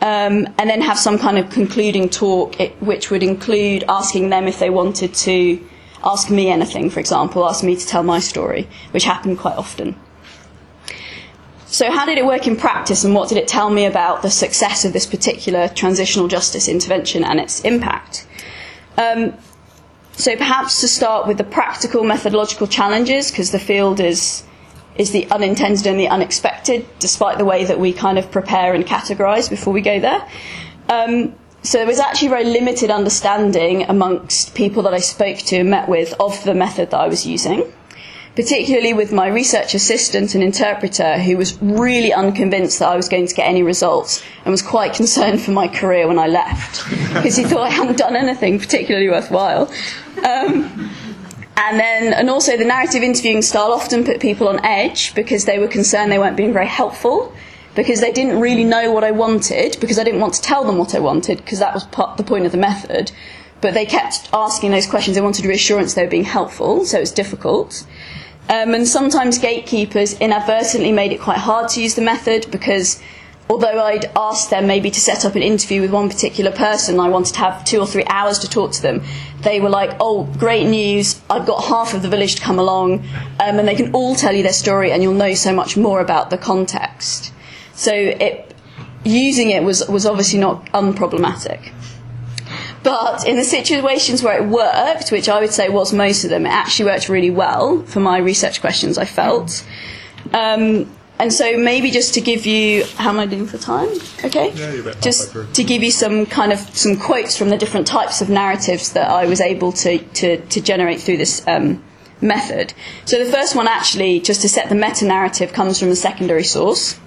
Um, 0.00 0.48
and 0.56 0.70
then 0.70 0.80
have 0.80 0.98
some 0.98 1.18
kind 1.18 1.36
of 1.36 1.50
concluding 1.50 2.08
talk, 2.08 2.58
it, 2.58 2.80
which 2.80 3.10
would 3.10 3.22
include 3.22 3.84
asking 3.86 4.30
them 4.30 4.48
if 4.48 4.58
they 4.58 4.70
wanted 4.70 5.12
to 5.12 5.60
ask 6.06 6.30
me 6.30 6.48
anything, 6.48 6.88
for 6.90 7.00
example, 7.00 7.46
ask 7.48 7.64
me 7.64 7.76
to 7.76 7.86
tell 7.86 8.02
my 8.02 8.20
story, 8.20 8.68
which 8.92 9.04
happened 9.04 9.38
quite 9.38 9.56
often. 9.56 9.96
So, 11.66 11.90
how 11.90 12.06
did 12.06 12.16
it 12.16 12.24
work 12.24 12.46
in 12.46 12.56
practice, 12.56 13.04
and 13.04 13.12
what 13.14 13.28
did 13.28 13.38
it 13.38 13.48
tell 13.48 13.68
me 13.70 13.84
about 13.86 14.22
the 14.22 14.30
success 14.30 14.84
of 14.84 14.92
this 14.92 15.04
particular 15.04 15.68
transitional 15.68 16.28
justice 16.28 16.68
intervention 16.68 17.24
and 17.24 17.40
its 17.40 17.60
impact? 17.60 18.26
Um, 18.96 19.34
so 20.16 20.34
perhaps 20.36 20.80
to 20.80 20.88
start 20.88 21.26
with 21.26 21.36
the 21.36 21.44
practical 21.44 22.02
methodological 22.02 22.66
challenges, 22.66 23.30
because 23.30 23.50
the 23.50 23.58
field 23.58 24.00
is 24.00 24.42
is 24.96 25.10
the 25.10 25.30
unintended 25.30 25.86
and 25.86 26.00
the 26.00 26.08
unexpected, 26.08 26.86
despite 26.98 27.36
the 27.36 27.44
way 27.44 27.64
that 27.66 27.78
we 27.78 27.92
kind 27.92 28.18
of 28.18 28.30
prepare 28.30 28.72
and 28.72 28.86
categorise 28.86 29.50
before 29.50 29.74
we 29.74 29.82
go 29.82 30.00
there. 30.00 30.26
Um, 30.88 31.34
so 31.66 31.78
there 31.78 31.86
was 31.86 31.98
actually 31.98 32.28
very 32.28 32.44
limited 32.44 32.90
understanding 32.90 33.82
amongst 33.88 34.54
people 34.54 34.82
that 34.84 34.94
I 34.94 35.00
spoke 35.00 35.38
to 35.38 35.56
and 35.56 35.70
met 35.70 35.88
with 35.88 36.14
of 36.20 36.42
the 36.44 36.54
method 36.54 36.90
that 36.90 37.00
I 37.00 37.08
was 37.08 37.26
using. 37.26 37.72
particularly 38.36 38.92
with 38.92 39.12
my 39.12 39.26
research 39.26 39.74
assistant 39.74 40.34
and 40.34 40.44
interpreter, 40.44 41.18
who 41.18 41.38
was 41.38 41.60
really 41.62 42.12
unconvinced 42.12 42.78
that 42.80 42.88
I 42.88 42.94
was 42.94 43.08
going 43.08 43.26
to 43.26 43.34
get 43.34 43.48
any 43.48 43.62
results 43.62 44.22
and 44.44 44.52
was 44.52 44.60
quite 44.60 44.92
concerned 45.00 45.40
for 45.40 45.52
my 45.52 45.66
career 45.66 46.06
when 46.06 46.18
I 46.18 46.26
left 46.26 46.84
because 47.14 47.36
he 47.36 47.44
thought 47.44 47.62
I 47.62 47.70
hadn't 47.70 47.96
done 47.96 48.14
anything 48.14 48.58
particularly 48.58 49.08
worthwhile. 49.08 49.72
Um, 50.22 50.90
and 51.56 51.80
then, 51.80 52.12
and 52.12 52.28
also 52.28 52.58
the 52.58 52.66
narrative 52.66 53.02
interviewing 53.02 53.40
style 53.40 53.72
often 53.72 54.04
put 54.04 54.20
people 54.20 54.46
on 54.48 54.62
edge 54.64 55.14
because 55.14 55.46
they 55.46 55.58
were 55.58 55.68
concerned 55.68 56.12
they 56.12 56.18
weren't 56.18 56.36
being 56.36 56.52
very 56.52 56.68
helpful 56.68 57.32
because 57.76 58.00
they 58.00 58.10
didn't 58.10 58.40
really 58.40 58.64
know 58.64 58.90
what 58.90 59.04
I 59.04 59.12
wanted 59.12 59.76
because 59.80 59.98
I 59.98 60.04
didn't 60.04 60.20
want 60.20 60.34
to 60.34 60.42
tell 60.42 60.64
them 60.64 60.78
what 60.78 60.94
I 60.94 60.98
wanted 60.98 61.36
because 61.36 61.60
that 61.60 61.74
was 61.74 61.84
part, 61.84 62.16
the 62.16 62.24
point 62.24 62.46
of 62.46 62.52
the 62.52 62.58
method. 62.58 63.12
But 63.60 63.74
they 63.74 63.86
kept 63.86 64.28
asking 64.32 64.72
those 64.72 64.86
questions. 64.86 65.14
They 65.14 65.20
wanted 65.20 65.44
reassurance 65.44 65.94
they 65.94 66.04
were 66.04 66.10
being 66.10 66.24
helpful, 66.24 66.84
so 66.84 66.96
it 66.96 67.00
was 67.00 67.12
difficult. 67.12 67.86
Um, 68.48 68.74
and 68.74 68.88
sometimes 68.88 69.38
gatekeepers 69.38 70.18
inadvertently 70.20 70.92
made 70.92 71.12
it 71.12 71.20
quite 71.20 71.38
hard 71.38 71.68
to 71.70 71.82
use 71.82 71.94
the 71.94 72.02
method 72.02 72.46
because 72.50 73.02
although 73.50 73.82
I'd 73.82 74.10
asked 74.16 74.50
them 74.50 74.66
maybe 74.66 74.90
to 74.90 75.00
set 75.00 75.24
up 75.24 75.34
an 75.34 75.42
interview 75.42 75.80
with 75.82 75.90
one 75.90 76.08
particular 76.08 76.52
person, 76.52 76.98
I 76.98 77.08
wanted 77.08 77.34
to 77.34 77.40
have 77.40 77.64
two 77.64 77.80
or 77.80 77.86
three 77.86 78.04
hours 78.06 78.38
to 78.40 78.48
talk 78.48 78.72
to 78.72 78.82
them. 78.82 79.02
They 79.42 79.60
were 79.60 79.68
like, 79.68 79.96
"Oh, 80.00 80.24
great 80.38 80.66
news! 80.66 81.20
I've 81.28 81.46
got 81.46 81.64
half 81.64 81.92
of 81.92 82.02
the 82.02 82.08
village 82.08 82.36
to 82.36 82.42
come 82.42 82.58
along, 82.58 83.00
um, 83.40 83.58
and 83.58 83.68
they 83.68 83.74
can 83.74 83.92
all 83.92 84.14
tell 84.14 84.34
you 84.34 84.42
their 84.42 84.52
story, 84.52 84.92
and 84.92 85.02
you'll 85.02 85.14
know 85.14 85.34
so 85.34 85.52
much 85.52 85.76
more 85.76 86.00
about 86.00 86.30
the 86.30 86.38
context." 86.38 87.32
So 87.76 87.92
it, 87.92 88.54
using 89.04 89.50
it 89.50 89.62
was 89.62 89.86
was 89.88 90.04
obviously 90.06 90.40
not 90.40 90.66
unproblematic. 90.72 91.72
But 92.82 93.26
in 93.26 93.36
the 93.36 93.44
situations 93.44 94.22
where 94.22 94.40
it 94.40 94.48
worked, 94.48 95.10
which 95.10 95.28
I 95.28 95.40
would 95.40 95.52
say 95.52 95.68
was 95.68 95.92
most 95.92 96.24
of 96.24 96.30
them, 96.30 96.46
it 96.46 96.50
actually 96.50 96.86
worked 96.86 97.08
really 97.08 97.30
well 97.30 97.82
for 97.82 98.00
my 98.00 98.18
research 98.18 98.60
questions. 98.60 98.98
I 98.98 99.04
felt. 99.04 99.64
Um, 100.32 100.90
and 101.18 101.32
so 101.32 101.56
maybe 101.56 101.90
just 101.90 102.14
to 102.14 102.20
give 102.20 102.44
you, 102.44 102.84
how 102.96 103.08
am 103.08 103.18
I 103.18 103.26
doing 103.26 103.46
for 103.46 103.56
time? 103.56 103.88
Okay. 104.22 104.52
Yeah, 104.52 104.92
just 105.00 105.32
to 105.54 105.64
give 105.64 105.82
you 105.82 105.90
some 105.90 106.26
kind 106.26 106.52
of 106.52 106.58
some 106.76 106.96
quotes 106.96 107.36
from 107.36 107.48
the 107.48 107.56
different 107.56 107.86
types 107.86 108.20
of 108.20 108.28
narratives 108.28 108.92
that 108.92 109.10
I 109.10 109.26
was 109.26 109.40
able 109.40 109.72
to 109.72 109.98
to, 109.98 110.36
to 110.36 110.60
generate 110.60 111.00
through 111.00 111.16
this 111.16 111.46
um, 111.48 111.82
method. 112.20 112.74
So 113.06 113.22
the 113.24 113.30
first 113.30 113.56
one, 113.56 113.66
actually, 113.66 114.20
just 114.20 114.42
to 114.42 114.48
set 114.48 114.68
the 114.68 114.74
meta 114.74 115.06
narrative, 115.06 115.52
comes 115.52 115.80
from 115.80 115.88
a 115.88 115.96
secondary 115.96 116.44
source, 116.44 117.00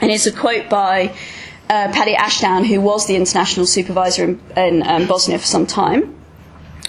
and 0.00 0.10
it's 0.10 0.26
a 0.26 0.32
quote 0.32 0.68
by 0.68 1.14
uh, 1.68 1.92
Paddy 1.92 2.14
Ashdown, 2.14 2.64
who 2.64 2.80
was 2.80 3.06
the 3.06 3.16
international 3.16 3.66
supervisor 3.66 4.24
in, 4.24 4.40
in 4.56 4.82
um, 4.86 5.06
Bosnia 5.06 5.38
for 5.38 5.46
some 5.46 5.66
time. 5.66 6.14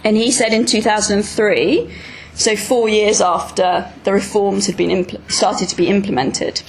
And 0.03 0.15
he 0.15 0.31
said 0.31 0.53
in 0.53 0.65
2003, 0.65 1.93
so 2.33 2.55
four 2.55 2.87
years 2.87 3.19
after 3.19 3.91
the 4.05 4.13
reforms 4.13 4.67
had 4.67 4.77
been 4.77 4.89
impl- 4.89 5.29
started 5.29 5.67
to 5.69 5.75
be 5.75 5.87
implemented, 5.87 6.61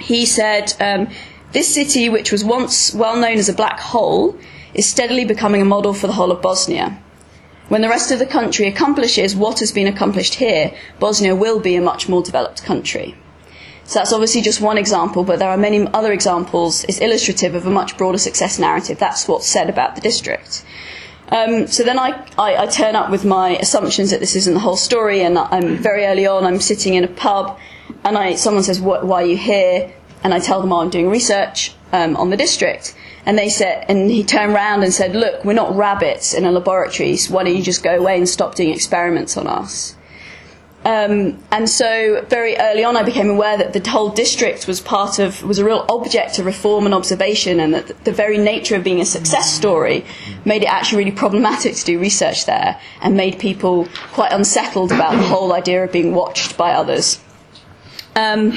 he 0.00 0.24
said, 0.24 0.72
um, 0.80 1.08
This 1.52 1.72
city, 1.74 2.08
which 2.08 2.32
was 2.32 2.44
once 2.44 2.94
well 2.94 3.16
known 3.16 3.36
as 3.36 3.48
a 3.48 3.54
black 3.54 3.78
hole, 3.78 4.36
is 4.72 4.86
steadily 4.86 5.24
becoming 5.24 5.60
a 5.60 5.66
model 5.66 5.92
for 5.92 6.06
the 6.06 6.14
whole 6.14 6.32
of 6.32 6.40
Bosnia. 6.40 6.98
When 7.68 7.80
the 7.80 7.88
rest 7.88 8.10
of 8.10 8.18
the 8.18 8.26
country 8.26 8.66
accomplishes 8.66 9.36
what 9.36 9.60
has 9.60 9.72
been 9.72 9.86
accomplished 9.86 10.34
here, 10.34 10.74
Bosnia 10.98 11.34
will 11.34 11.60
be 11.60 11.76
a 11.76 11.80
much 11.80 12.08
more 12.08 12.22
developed 12.22 12.62
country. 12.62 13.14
So 13.84 13.98
that's 13.98 14.12
obviously 14.12 14.40
just 14.40 14.60
one 14.60 14.78
example, 14.78 15.24
but 15.24 15.38
there 15.38 15.50
are 15.50 15.58
many 15.58 15.86
other 15.92 16.12
examples. 16.12 16.84
It's 16.84 17.00
illustrative 17.00 17.54
of 17.54 17.66
a 17.66 17.70
much 17.70 17.98
broader 17.98 18.18
success 18.18 18.58
narrative. 18.58 18.98
That's 18.98 19.28
what's 19.28 19.46
said 19.46 19.68
about 19.68 19.94
the 19.94 20.00
district. 20.00 20.64
Um, 21.28 21.66
so 21.66 21.82
then 21.82 21.98
I, 21.98 22.26
I, 22.38 22.56
I, 22.56 22.66
turn 22.66 22.96
up 22.96 23.10
with 23.10 23.24
my 23.24 23.56
assumptions 23.56 24.10
that 24.10 24.20
this 24.20 24.36
isn't 24.36 24.54
the 24.54 24.60
whole 24.60 24.76
story, 24.76 25.22
and 25.22 25.38
I'm 25.38 25.76
very 25.76 26.04
early 26.04 26.26
on. 26.26 26.44
I'm 26.44 26.60
sitting 26.60 26.94
in 26.94 27.04
a 27.04 27.08
pub, 27.08 27.58
and 28.04 28.16
I, 28.16 28.34
someone 28.34 28.62
says, 28.62 28.80
"Why 28.80 29.22
are 29.22 29.26
you 29.26 29.36
here?" 29.36 29.92
And 30.22 30.34
I 30.34 30.38
tell 30.38 30.60
them, 30.60 30.72
oh, 30.72 30.80
"I'm 30.80 30.90
doing 30.90 31.08
research 31.08 31.74
um, 31.92 32.16
on 32.16 32.28
the 32.30 32.36
district." 32.36 32.94
And 33.26 33.38
they 33.38 33.48
said, 33.48 33.86
and 33.88 34.10
he 34.10 34.22
turned 34.22 34.52
around 34.52 34.82
and 34.82 34.92
said, 34.92 35.16
"Look, 35.16 35.44
we're 35.44 35.54
not 35.54 35.74
rabbits 35.74 36.34
in 36.34 36.44
a 36.44 36.52
laboratory. 36.52 37.16
So 37.16 37.34
why 37.34 37.44
don't 37.44 37.56
you 37.56 37.62
just 37.62 37.82
go 37.82 37.96
away 37.96 38.18
and 38.18 38.28
stop 38.28 38.54
doing 38.54 38.70
experiments 38.70 39.36
on 39.36 39.46
us?" 39.46 39.96
Um, 40.84 41.42
and 41.50 41.68
so 41.68 42.24
very 42.28 42.56
early 42.58 42.84
on, 42.84 42.96
I 42.96 43.02
became 43.02 43.30
aware 43.30 43.56
that 43.56 43.72
the 43.72 43.88
whole 43.88 44.10
district 44.10 44.66
was 44.66 44.80
part 44.80 45.18
of 45.18 45.42
was 45.42 45.58
a 45.58 45.64
real 45.64 45.86
object 45.88 46.38
of 46.38 46.44
reform 46.44 46.84
and 46.84 46.94
observation, 46.94 47.58
and 47.58 47.72
that 47.72 48.04
the 48.04 48.12
very 48.12 48.36
nature 48.36 48.76
of 48.76 48.84
being 48.84 49.00
a 49.00 49.06
success 49.06 49.52
story 49.52 50.04
made 50.44 50.62
it 50.62 50.66
actually 50.66 51.04
really 51.04 51.16
problematic 51.16 51.74
to 51.76 51.84
do 51.84 51.98
research 51.98 52.44
there, 52.44 52.78
and 53.00 53.16
made 53.16 53.38
people 53.38 53.88
quite 54.12 54.32
unsettled 54.32 54.92
about 54.92 55.12
the 55.12 55.22
whole 55.22 55.54
idea 55.54 55.82
of 55.82 55.90
being 55.90 56.14
watched 56.14 56.56
by 56.58 56.72
others. 56.72 57.18
Um, 58.16 58.50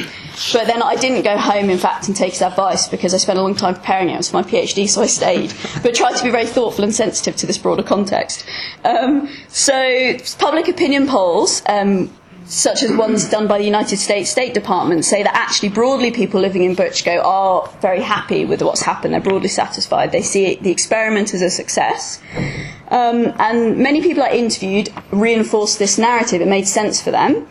but 0.54 0.68
then 0.68 0.84
I 0.84 0.96
didn't 0.96 1.24
go 1.24 1.38
home, 1.38 1.70
in 1.70 1.78
fact, 1.78 2.08
and 2.08 2.16
take 2.16 2.34
his 2.34 2.42
advice 2.42 2.88
because 2.88 3.14
I 3.14 3.18
spent 3.18 3.40
a 3.40 3.42
long 3.42 3.56
time 3.56 3.74
preparing 3.74 4.10
it. 4.10 4.14
It 4.14 4.18
was 4.18 4.34
my 4.34 4.44
PhD, 4.44 4.88
so 4.88 5.02
I 5.02 5.08
stayed. 5.08 5.54
But 5.82 5.96
tried 5.96 6.16
to 6.18 6.24
be 6.24 6.30
very 6.30 6.46
thoughtful 6.46 6.84
and 6.84 6.94
sensitive 6.94 7.36
to 7.38 7.48
this 7.48 7.58
broader 7.58 7.84
context. 7.84 8.46
Um, 8.84 9.30
so, 9.48 10.18
public 10.38 10.68
opinion 10.68 11.08
polls, 11.08 11.64
um, 11.68 12.14
such 12.46 12.82
as 12.82 12.96
ones 12.96 13.30
done 13.30 13.48
by 13.48 13.58
the 13.58 13.66
United 13.66 13.98
States 13.98 14.30
State 14.30 14.54
Department, 14.54 15.04
say 15.04 15.24
that 15.24 15.36
actually 15.36 15.70
broadly 15.70 16.12
people 16.12 16.40
living 16.40 16.64
in 16.64 16.76
Brčko 16.76 17.24
are 17.26 17.68
very 17.82 18.02
happy 18.02 18.46
with 18.46 18.62
what's 18.62 18.82
happened. 18.82 19.14
They're 19.14 19.22
broadly 19.22 19.50
satisfied. 19.50 20.12
They 20.12 20.22
see 20.22 20.56
the 20.56 20.72
experiment 20.72 21.34
as 21.34 21.42
a 21.42 21.50
success. 21.50 22.22
Um, 22.90 23.34
and 23.40 23.78
many 23.80 24.02
people 24.02 24.24
I 24.24 24.30
interviewed 24.30 24.94
reinforced 25.12 25.78
this 25.80 25.98
narrative. 25.98 26.42
It 26.42 26.48
made 26.48 26.68
sense 26.68 27.02
for 27.02 27.12
them. 27.12 27.48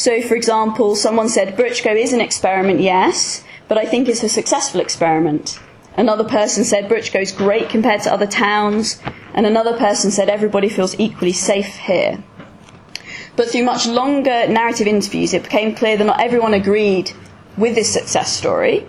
So, 0.00 0.22
for 0.22 0.34
example, 0.34 0.96
someone 0.96 1.28
said, 1.28 1.58
Brčko 1.58 1.94
is 1.94 2.14
an 2.14 2.22
experiment, 2.22 2.80
yes, 2.80 3.44
but 3.68 3.76
I 3.76 3.84
think 3.84 4.08
it's 4.08 4.22
a 4.22 4.30
successful 4.30 4.80
experiment. 4.80 5.60
Another 5.94 6.24
person 6.24 6.64
said, 6.64 6.88
Brčko 6.88 7.20
is 7.20 7.32
great 7.32 7.68
compared 7.68 8.00
to 8.04 8.10
other 8.10 8.26
towns. 8.26 8.98
And 9.34 9.44
another 9.44 9.76
person 9.76 10.10
said, 10.10 10.30
everybody 10.30 10.70
feels 10.70 10.98
equally 10.98 11.34
safe 11.34 11.76
here. 11.76 12.24
But 13.36 13.50
through 13.50 13.64
much 13.64 13.86
longer 13.86 14.48
narrative 14.48 14.86
interviews, 14.86 15.34
it 15.34 15.42
became 15.42 15.74
clear 15.74 15.98
that 15.98 16.06
not 16.06 16.22
everyone 16.22 16.54
agreed 16.54 17.12
with 17.58 17.74
this 17.74 17.92
success 17.92 18.34
story. 18.34 18.86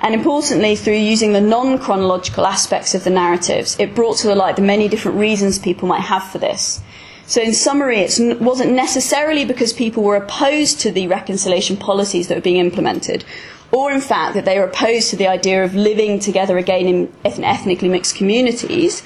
And 0.00 0.14
importantly, 0.14 0.76
through 0.76 0.94
using 0.94 1.32
the 1.32 1.40
non 1.40 1.76
chronological 1.80 2.46
aspects 2.46 2.94
of 2.94 3.02
the 3.02 3.10
narratives, 3.10 3.76
it 3.80 3.96
brought 3.96 4.18
to 4.18 4.28
the 4.28 4.36
light 4.36 4.54
the 4.54 4.62
many 4.62 4.86
different 4.86 5.18
reasons 5.18 5.58
people 5.58 5.88
might 5.88 6.02
have 6.02 6.22
for 6.22 6.38
this. 6.38 6.80
So, 7.26 7.40
in 7.40 7.54
summary, 7.54 7.98
it 7.98 8.40
wasn't 8.40 8.72
necessarily 8.72 9.44
because 9.44 9.72
people 9.72 10.02
were 10.02 10.16
opposed 10.16 10.80
to 10.80 10.90
the 10.90 11.06
reconciliation 11.06 11.76
policies 11.76 12.28
that 12.28 12.34
were 12.34 12.42
being 12.42 12.56
implemented, 12.56 13.24
or 13.70 13.90
in 13.90 14.00
fact 14.00 14.34
that 14.34 14.44
they 14.44 14.58
were 14.58 14.66
opposed 14.66 15.10
to 15.10 15.16
the 15.16 15.28
idea 15.28 15.64
of 15.64 15.74
living 15.74 16.18
together 16.18 16.58
again 16.58 16.86
in 16.86 17.12
ethnically 17.24 17.88
mixed 17.88 18.16
communities, 18.16 19.02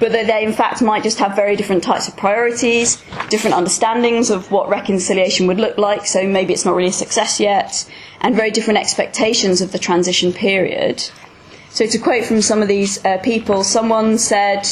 but 0.00 0.12
that 0.12 0.26
they 0.26 0.44
in 0.44 0.52
fact 0.52 0.82
might 0.82 1.02
just 1.02 1.18
have 1.18 1.36
very 1.36 1.56
different 1.56 1.82
types 1.82 2.08
of 2.08 2.16
priorities, 2.16 3.02
different 3.30 3.54
understandings 3.54 4.30
of 4.30 4.50
what 4.50 4.68
reconciliation 4.68 5.46
would 5.46 5.58
look 5.58 5.78
like, 5.78 6.06
so 6.06 6.26
maybe 6.26 6.52
it's 6.52 6.64
not 6.64 6.74
really 6.74 6.90
a 6.90 6.92
success 6.92 7.38
yet, 7.38 7.88
and 8.20 8.34
very 8.34 8.50
different 8.50 8.80
expectations 8.80 9.60
of 9.60 9.72
the 9.72 9.78
transition 9.78 10.32
period. 10.32 11.02
So, 11.70 11.86
to 11.86 11.98
quote 11.98 12.24
from 12.24 12.40
some 12.40 12.62
of 12.62 12.68
these 12.68 13.04
uh, 13.04 13.18
people, 13.18 13.62
someone 13.62 14.18
said, 14.18 14.66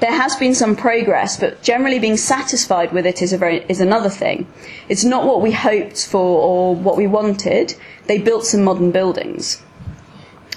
there 0.00 0.12
has 0.12 0.34
been 0.36 0.54
some 0.54 0.76
progress, 0.76 1.38
but 1.38 1.62
generally 1.62 1.98
being 1.98 2.16
satisfied 2.16 2.92
with 2.92 3.06
it 3.06 3.20
is, 3.22 3.32
very, 3.34 3.64
is 3.68 3.80
another 3.80 4.08
thing. 4.08 4.46
It's 4.88 5.04
not 5.04 5.26
what 5.26 5.42
we 5.42 5.52
hoped 5.52 6.06
for 6.06 6.40
or 6.40 6.74
what 6.74 6.96
we 6.96 7.06
wanted. 7.06 7.74
They 8.06 8.18
built 8.18 8.46
some 8.46 8.64
modern 8.64 8.90
buildings. 8.90 9.62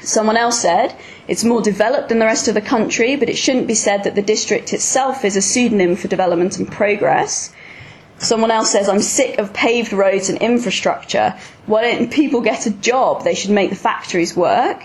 Someone 0.02 0.38
else 0.38 0.60
said, 0.60 0.96
it's 1.28 1.44
more 1.44 1.62
developed 1.62 2.10
than 2.10 2.20
the 2.20 2.26
rest 2.26 2.48
of 2.48 2.54
the 2.54 2.62
country, 2.62 3.16
but 3.16 3.30
it 3.30 3.38
shouldn't 3.38 3.68
be 3.68 3.74
said 3.76 4.04
that 4.04 4.16
the 4.16 4.22
district 4.22 4.74
itself 4.74 5.24
is 5.24 5.36
a 5.36 5.42
pseudonym 5.42 5.96
for 5.96 6.08
development 6.08 6.58
and 6.58 6.70
progress. 6.70 7.54
Someone 8.20 8.52
else 8.52 8.72
says, 8.72 8.88
I'm 8.88 9.02
sick 9.02 9.40
of 9.40 9.54
paved 9.54 9.92
roads 9.92 10.30
and 10.30 10.38
infrastructure. 10.42 11.36
Why 11.66 11.82
don't 11.82 12.12
people 12.12 12.42
get 12.42 12.66
a 12.66 12.72
job? 12.72 13.24
They 13.24 13.36
should 13.36 13.52
make 13.52 13.70
the 13.70 13.76
factories 13.76 14.36
work. 14.36 14.84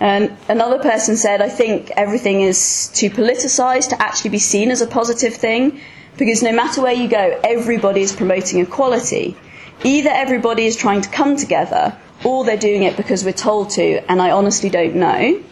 And 0.00 0.36
another 0.48 0.78
person 0.78 1.16
said, 1.16 1.40
I 1.40 1.48
think 1.48 1.90
everything 1.96 2.42
is 2.42 2.88
too 2.88 3.08
politicised 3.10 3.88
to 3.90 4.02
actually 4.02 4.30
be 4.30 4.38
seen 4.38 4.70
as 4.70 4.82
a 4.82 4.86
positive 4.86 5.34
thing, 5.34 5.80
because 6.18 6.42
no 6.42 6.52
matter 6.52 6.82
where 6.82 6.92
you 6.92 7.08
go, 7.08 7.40
everybody 7.42 8.02
is 8.02 8.14
promoting 8.14 8.60
equality. 8.60 9.36
Either 9.84 10.10
everybody 10.10 10.66
is 10.66 10.76
trying 10.76 11.00
to 11.00 11.08
come 11.08 11.36
together, 11.36 11.96
or 12.24 12.44
they're 12.44 12.56
doing 12.56 12.82
it 12.82 12.96
because 12.96 13.24
we're 13.24 13.32
told 13.32 13.70
to, 13.70 14.02
and 14.10 14.20
I 14.20 14.30
honestly 14.30 14.70
don't 14.70 14.96
know. 14.96 15.42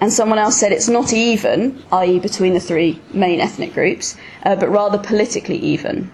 And 0.00 0.12
someone 0.12 0.38
else 0.38 0.58
said 0.58 0.72
it's 0.72 0.88
not 0.88 1.12
even, 1.12 1.82
i.e., 1.92 2.18
between 2.18 2.54
the 2.54 2.60
three 2.60 3.00
main 3.12 3.40
ethnic 3.40 3.72
groups, 3.72 4.16
uh, 4.44 4.56
but 4.56 4.68
rather 4.68 4.98
politically 4.98 5.58
even. 5.58 6.12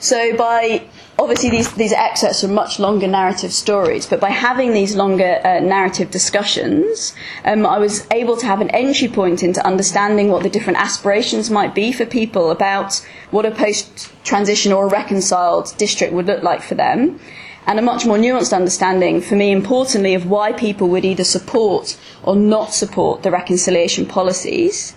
So 0.00 0.36
by 0.36 0.84
obviously 1.18 1.50
these, 1.50 1.72
these 1.72 1.92
excerpts 1.92 2.44
are 2.44 2.48
much 2.48 2.78
longer 2.78 3.08
narrative 3.08 3.52
stories, 3.52 4.06
but 4.06 4.20
by 4.20 4.30
having 4.30 4.72
these 4.72 4.94
longer 4.94 5.40
uh, 5.44 5.58
narrative 5.58 6.10
discussions, 6.12 7.14
um, 7.44 7.66
I 7.66 7.78
was 7.78 8.06
able 8.12 8.36
to 8.36 8.46
have 8.46 8.60
an 8.60 8.70
entry 8.70 9.08
point 9.08 9.42
into 9.42 9.64
understanding 9.66 10.30
what 10.30 10.44
the 10.44 10.50
different 10.50 10.78
aspirations 10.78 11.50
might 11.50 11.74
be 11.74 11.90
for 11.90 12.06
people 12.06 12.52
about 12.52 13.04
what 13.32 13.44
a 13.44 13.50
post-transition 13.50 14.72
or 14.72 14.86
a 14.86 14.90
reconciled 14.90 15.74
district 15.78 16.12
would 16.12 16.26
look 16.26 16.44
like 16.44 16.62
for 16.62 16.76
them. 16.76 17.18
And 17.66 17.78
a 17.78 17.82
much 17.82 18.06
more 18.06 18.16
nuanced 18.16 18.54
understanding, 18.56 19.20
for 19.20 19.34
me 19.34 19.50
importantly, 19.50 20.14
of 20.14 20.24
why 20.24 20.52
people 20.52 20.88
would 20.88 21.04
either 21.04 21.24
support 21.24 21.98
or 22.22 22.34
not 22.34 22.72
support 22.72 23.24
the 23.24 23.30
reconciliation 23.30 24.06
policies. 24.06 24.94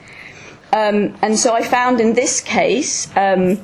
Um, 0.72 1.18
and 1.22 1.38
so 1.38 1.54
I 1.54 1.64
found 1.64 2.00
in 2.00 2.14
this 2.14 2.40
case, 2.40 3.10
um, 3.18 3.60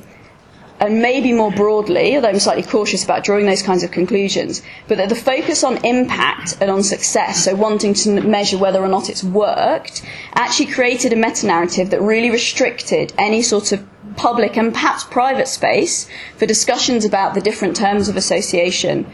and 0.80 1.02
maybe 1.02 1.32
more 1.32 1.50
broadly, 1.50 2.14
although 2.14 2.28
I'm 2.28 2.38
slightly 2.38 2.62
cautious 2.62 3.04
about 3.04 3.24
drawing 3.24 3.46
those 3.46 3.62
kinds 3.62 3.82
of 3.82 3.90
conclusions, 3.90 4.62
but 4.86 4.98
that 4.98 5.08
the 5.08 5.16
focus 5.16 5.64
on 5.64 5.84
impact 5.84 6.56
and 6.60 6.70
on 6.70 6.82
success, 6.82 7.44
so 7.44 7.54
wanting 7.54 7.94
to 7.94 8.20
measure 8.20 8.58
whether 8.58 8.80
or 8.80 8.88
not 8.88 9.08
it's 9.08 9.24
worked, 9.24 10.02
actually 10.34 10.66
created 10.66 11.12
a 11.12 11.16
meta 11.16 11.46
narrative 11.46 11.90
that 11.90 12.00
really 12.00 12.30
restricted 12.30 13.12
any 13.18 13.42
sort 13.42 13.72
of 13.72 13.84
public 14.16 14.56
and 14.56 14.72
perhaps 14.72 15.04
private 15.04 15.48
space 15.48 16.08
for 16.36 16.46
discussions 16.46 17.04
about 17.04 17.34
the 17.34 17.40
different 17.40 17.76
terms 17.76 18.08
of 18.08 18.16
association 18.16 19.06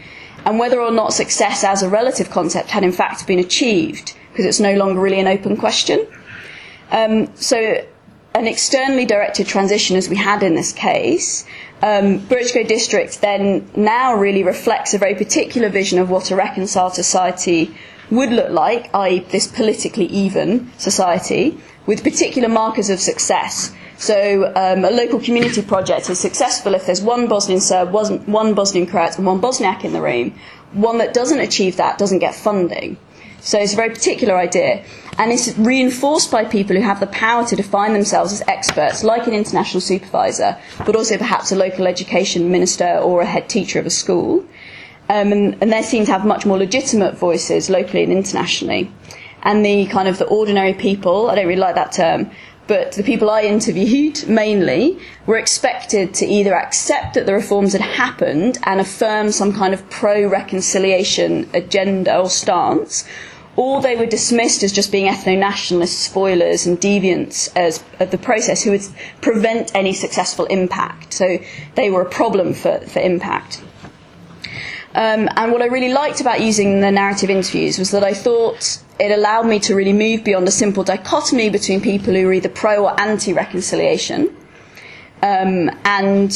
and 0.45 0.59
whether 0.59 0.79
or 0.79 0.91
not 0.91 1.13
success 1.13 1.63
as 1.63 1.81
a 1.81 1.89
relative 1.89 2.29
concept 2.29 2.69
had 2.69 2.83
in 2.83 2.91
fact 2.91 3.25
been 3.25 3.39
achieved, 3.39 4.15
because 4.31 4.45
it's 4.45 4.59
no 4.59 4.75
longer 4.75 4.99
really 5.01 5.19
an 5.19 5.27
open 5.27 5.57
question. 5.57 6.05
Um, 6.91 7.35
so 7.35 7.83
an 8.35 8.47
externally 8.47 9.05
directed 9.05 9.47
transition, 9.47 9.95
as 9.95 10.09
we 10.09 10.17
had 10.17 10.43
in 10.43 10.55
this 10.55 10.73
case, 10.73 11.45
um, 11.81 12.17
District 12.27 13.21
then 13.21 13.69
now 13.75 14.13
really 14.13 14.43
reflects 14.43 14.93
a 14.93 14.97
very 14.97 15.15
particular 15.15 15.69
vision 15.69 15.99
of 15.99 16.09
what 16.09 16.31
a 16.31 16.35
reconciled 16.35 16.93
society 16.93 17.73
would 18.11 18.31
look 18.31 18.49
like, 18.49 18.93
i.e., 18.93 19.19
this 19.31 19.47
politically 19.47 20.05
even 20.07 20.69
society, 20.77 21.57
with 21.85 22.03
particular 22.03 22.49
markers 22.49 22.89
of 22.89 22.99
success. 22.99 23.73
So, 23.97 24.51
um, 24.55 24.83
a 24.83 24.91
local 24.91 25.21
community 25.21 25.61
project 25.61 26.09
is 26.09 26.19
successful 26.19 26.73
if 26.73 26.85
there's 26.85 27.01
one 27.01 27.27
Bosnian 27.27 27.61
Serb, 27.61 27.91
one 27.91 28.53
Bosnian 28.53 28.85
Croat, 28.85 29.17
and 29.17 29.25
one 29.25 29.39
Bosniak 29.39 29.85
in 29.85 29.93
the 29.93 30.01
room. 30.01 30.33
One 30.73 30.97
that 30.97 31.13
doesn't 31.13 31.39
achieve 31.39 31.77
that 31.77 31.97
doesn't 31.97 32.19
get 32.19 32.35
funding. 32.35 32.97
So 33.45 33.59
it's 33.59 33.73
a 33.73 33.75
very 33.75 33.91
particular 33.91 34.35
idea. 34.35 34.83
And 35.19 35.31
it's 35.31 35.55
reinforced 35.55 36.31
by 36.31 36.45
people 36.45 36.75
who 36.75 36.81
have 36.81 36.99
the 36.99 37.07
power 37.07 37.45
to 37.45 37.55
define 37.55 37.93
themselves 37.93 38.33
as 38.33 38.41
experts, 38.47 39.03
like 39.03 39.27
an 39.27 39.35
international 39.35 39.81
supervisor, 39.81 40.57
but 40.83 40.95
also 40.95 41.15
perhaps 41.15 41.51
a 41.51 41.55
local 41.55 41.85
education 41.85 42.51
minister 42.51 42.97
or 42.97 43.21
a 43.21 43.25
head 43.25 43.47
teacher 43.47 43.79
of 43.79 43.85
a 43.85 43.91
school. 43.91 44.43
Um, 45.09 45.31
and, 45.31 45.57
and 45.61 45.71
they 45.71 45.83
seem 45.83 46.05
to 46.05 46.11
have 46.11 46.25
much 46.25 46.47
more 46.47 46.57
legitimate 46.57 47.19
voices 47.19 47.69
locally 47.69 48.01
and 48.01 48.11
internationally. 48.11 48.91
And 49.43 49.63
the 49.63 49.85
kind 49.85 50.07
of 50.07 50.17
the 50.17 50.25
ordinary 50.25 50.73
people, 50.73 51.29
I 51.29 51.35
don't 51.35 51.45
really 51.45 51.59
like 51.59 51.75
that 51.75 51.91
term, 51.91 52.31
but 52.65 52.93
the 52.93 53.03
people 53.03 53.29
I 53.29 53.43
interviewed 53.43 54.27
mainly 54.27 54.97
were 55.27 55.37
expected 55.37 56.15
to 56.15 56.25
either 56.25 56.55
accept 56.55 57.13
that 57.13 57.27
the 57.27 57.33
reforms 57.33 57.73
had 57.73 57.81
happened 57.81 58.57
and 58.63 58.81
affirm 58.81 59.31
some 59.31 59.53
kind 59.53 59.75
of 59.75 59.87
pro 59.91 60.27
reconciliation 60.27 61.47
agenda 61.53 62.17
or 62.17 62.29
stance, 62.31 63.05
or 63.57 63.81
they 63.81 63.95
were 63.95 64.05
dismissed 64.05 64.63
as 64.63 64.71
just 64.71 64.91
being 64.91 65.07
ethno 65.11 65.37
nationalist 65.37 65.99
spoilers 65.99 66.65
and 66.65 66.79
deviants 66.79 67.49
as, 67.55 67.83
of 67.99 68.11
the 68.11 68.17
process 68.17 68.63
who 68.63 68.71
would 68.71 68.85
prevent 69.21 69.73
any 69.73 69.93
successful 69.93 70.45
impact. 70.45 71.13
So 71.13 71.37
they 71.75 71.89
were 71.89 72.01
a 72.01 72.09
problem 72.09 72.53
for, 72.53 72.79
for 72.79 72.99
impact. 72.99 73.61
Um, 74.93 75.27
and 75.35 75.51
what 75.51 75.61
I 75.61 75.65
really 75.65 75.91
liked 75.91 76.21
about 76.21 76.41
using 76.41 76.79
the 76.79 76.91
narrative 76.91 77.29
interviews 77.29 77.77
was 77.77 77.91
that 77.91 78.03
I 78.03 78.13
thought 78.13 78.81
it 78.97 79.11
allowed 79.11 79.45
me 79.45 79.59
to 79.59 79.75
really 79.75 79.91
move 79.91 80.23
beyond 80.23 80.47
a 80.47 80.51
simple 80.51 80.83
dichotomy 80.85 81.49
between 81.49 81.81
people 81.81 82.13
who 82.13 82.27
are 82.29 82.33
either 82.33 82.47
pro 82.47 82.85
or 82.85 82.99
anti 82.99 83.33
reconciliation. 83.33 84.33
Um, 85.21 85.69
and 85.83 86.31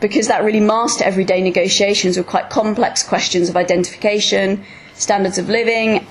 because 0.00 0.26
that 0.28 0.42
really 0.42 0.58
masked 0.60 1.00
everyday 1.00 1.40
negotiations 1.42 2.16
with 2.16 2.26
quite 2.26 2.50
complex 2.50 3.04
questions 3.04 3.48
of 3.48 3.56
identification, 3.56 4.64
standards 4.94 5.38
of 5.38 5.48
living, 5.48 6.04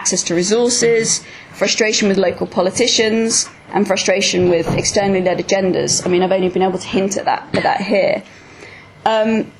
access 0.00 0.22
to 0.24 0.34
resources, 0.34 1.22
frustration 1.52 2.08
with 2.08 2.16
local 2.16 2.46
politicians, 2.46 3.48
and 3.74 3.86
frustration 3.86 4.48
with 4.48 4.66
externally 4.82 5.20
led 5.20 5.38
agendas. 5.38 6.04
I 6.06 6.08
mean, 6.10 6.22
I've 6.22 6.32
only 6.32 6.48
been 6.48 6.62
able 6.62 6.78
to 6.78 6.86
hint 6.88 7.18
at 7.18 7.26
that, 7.26 7.42
at 7.54 7.62
that 7.64 7.80
here. 7.82 8.22
Um, 9.04 9.52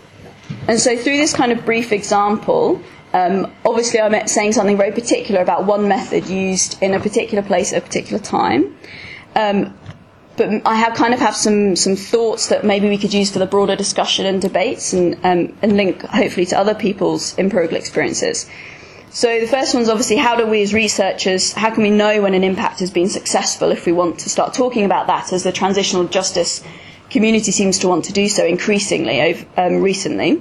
and 0.67 0.81
so, 0.81 0.97
through 0.97 1.19
this 1.19 1.35
kind 1.35 1.53
of 1.53 1.64
brief 1.67 1.93
example, 1.93 2.81
um, 3.12 3.53
obviously, 3.67 4.01
I'm 4.01 4.27
saying 4.29 4.53
something 4.53 4.79
very 4.79 4.93
particular 4.93 5.43
about 5.43 5.67
one 5.67 5.87
method 5.88 6.27
used 6.27 6.83
in 6.83 6.95
a 6.95 7.01
particular 7.01 7.43
place 7.43 7.73
at 7.75 7.83
a 7.83 7.87
particular 7.87 8.19
time. 8.23 8.77
Um, 9.37 9.75
but 10.38 10.49
I 10.64 10.77
have 10.77 10.95
kind 10.95 11.12
of 11.12 11.21
have 11.21 11.37
some, 11.37 11.77
some 11.77 11.97
thoughts 11.97 12.49
that 12.49 12.64
maybe 12.64 12.88
we 12.88 12.97
could 12.97 13.12
use 13.12 13.31
for 13.31 13.41
the 13.41 13.47
broader 13.47 13.77
discussion 13.77 14.25
and 14.25 14.41
debates 14.41 14.95
and, 14.95 15.14
um, 15.23 15.55
and 15.61 15.77
link 15.77 16.01
hopefully 16.03 16.47
to 16.47 16.59
other 16.59 16.75
people's 16.75 17.38
empirical 17.38 17.77
experiences. 17.77 18.49
So 19.12 19.40
the 19.40 19.46
first 19.49 19.75
one 19.75 19.83
is 19.83 19.88
obviously 19.88 20.16
how 20.16 20.37
do 20.37 20.46
we 20.46 20.62
as 20.62 20.73
researchers, 20.73 21.53
how 21.53 21.75
can 21.75 21.83
we 21.83 21.90
know 21.90 22.23
when 22.23 22.33
an 22.33 22.44
impact 22.44 22.79
has 22.79 22.92
been 22.92 23.09
successful 23.09 23.73
if 23.73 23.85
we 23.85 23.90
want 23.90 24.20
to 24.20 24.31
start 24.31 24.55
talking 24.55 24.85
about 24.85 25.09
that 25.09 25.33
as 25.33 25.42
the 25.42 25.51
transitional 25.51 26.05
justice 26.05 26.62
community 27.11 27.51
seems 27.51 27.81
to 27.81 27.88
want 27.88 28.05
to 28.05 28.12
do 28.12 28.29
so 28.29 28.44
increasingly 28.44 29.20
over, 29.20 29.46
um, 29.57 29.83
recently. 29.83 30.40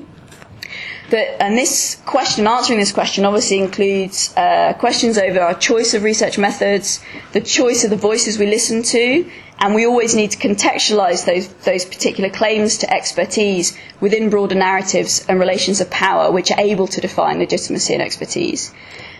And 1.11 1.57
this 1.57 1.99
question, 2.05 2.45
answering 2.45 2.77
this 2.77 2.91
question, 2.91 3.25
obviously 3.25 3.57
includes 3.57 4.31
uh, 4.37 4.73
questions 4.77 5.17
over 5.17 5.39
our 5.39 5.55
choice 5.55 5.95
of 5.95 6.03
research 6.03 6.37
methods, 6.37 7.03
the 7.31 7.41
choice 7.41 7.83
of 7.83 7.89
the 7.89 7.97
voices 7.97 8.37
we 8.37 8.45
listen 8.45 8.83
to, 8.83 9.31
and 9.59 9.75
we 9.75 9.85
always 9.85 10.15
need 10.15 10.31
to 10.31 10.37
contextualise 10.37 11.25
those, 11.25 11.47
those 11.65 11.83
particular 11.83 12.29
claims 12.29 12.77
to 12.77 12.93
expertise 12.93 13.77
within 13.99 14.29
broader 14.29 14.55
narratives 14.55 15.25
and 15.27 15.39
relations 15.39 15.81
of 15.81 15.89
power 15.89 16.31
which 16.31 16.49
are 16.49 16.59
able 16.59 16.87
to 16.87 17.01
define 17.01 17.39
legitimacy 17.39 17.93
and 17.93 18.01
expertise. 18.01 18.73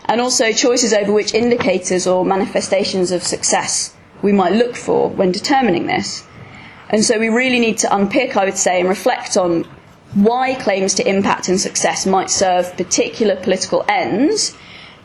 And 0.06 0.21
also 0.21 0.54
choices 0.54 0.93
over 0.93 1.12
which 1.12 1.34
indicators 1.34 2.08
or 2.08 2.25
manifestations 2.25 3.12
of 3.12 3.21
success 3.21 3.93
we 4.21 4.32
might 4.32 4.54
look 4.54 4.75
for 4.75 5.10
when 5.10 5.32
determining 5.32 5.88
this. 5.88 6.25
And 6.89 7.04
so 7.04 7.19
we 7.19 7.30
really 7.30 7.60
need 7.60 7.78
to 7.80 7.95
unpick, 7.95 8.36
I 8.36 8.45
would 8.45 8.58
say, 8.58 8.80
and 8.80 8.89
reflect 8.89 9.38
on 9.38 9.65
why 10.13 10.56
claims 10.56 10.95
to 10.95 11.08
impact 11.08 11.49
and 11.49 11.60
success 11.60 12.06
might 12.06 12.30
serve 12.32 12.75
particular 12.78 13.36
political 13.36 13.86
ends. 13.88 14.58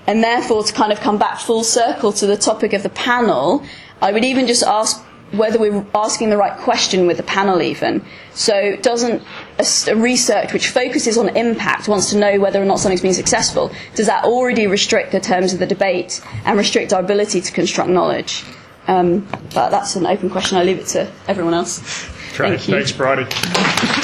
And 0.06 0.22
therefore, 0.22 0.62
to 0.62 0.72
kind 0.72 0.92
of 0.92 1.00
come 1.00 1.18
back 1.18 1.40
full 1.40 1.64
circle 1.64 2.12
to 2.14 2.26
the 2.26 2.36
topic 2.36 2.72
of 2.72 2.82
the 2.82 2.88
panel, 2.90 3.62
I 4.00 4.12
would 4.12 4.24
even 4.24 4.46
just 4.46 4.62
ask 4.62 5.04
whether 5.36 5.58
we're 5.58 5.84
asking 5.94 6.30
the 6.30 6.36
right 6.36 6.58
question 6.58 7.06
with 7.06 7.16
the 7.16 7.22
panel 7.22 7.62
even. 7.62 8.04
So 8.34 8.76
doesn't 8.76 9.22
a, 9.58 9.66
a, 9.90 9.96
research 9.96 10.52
which 10.52 10.68
focuses 10.68 11.16
on 11.18 11.28
impact 11.36 11.88
wants 11.88 12.10
to 12.10 12.18
know 12.18 12.40
whether 12.40 12.60
or 12.60 12.64
not 12.64 12.80
something's 12.80 13.00
been 13.02 13.14
successful, 13.14 13.70
does 13.94 14.06
that 14.06 14.24
already 14.24 14.66
restrict 14.66 15.12
the 15.12 15.20
terms 15.20 15.52
of 15.52 15.58
the 15.58 15.66
debate 15.66 16.20
and 16.44 16.58
restrict 16.58 16.92
our 16.92 17.00
ability 17.00 17.40
to 17.40 17.52
construct 17.52 17.90
knowledge? 17.90 18.44
Um, 18.86 19.26
but 19.54 19.70
that's 19.70 19.96
an 19.96 20.06
open 20.06 20.30
question. 20.30 20.58
I 20.58 20.64
leave 20.64 20.78
it 20.78 20.86
to 20.88 21.10
everyone 21.28 21.54
else. 21.54 21.78
Thank 21.78 22.68
you. 22.68 22.74
Thanks, 22.74 22.92
Bridie. 22.92 24.02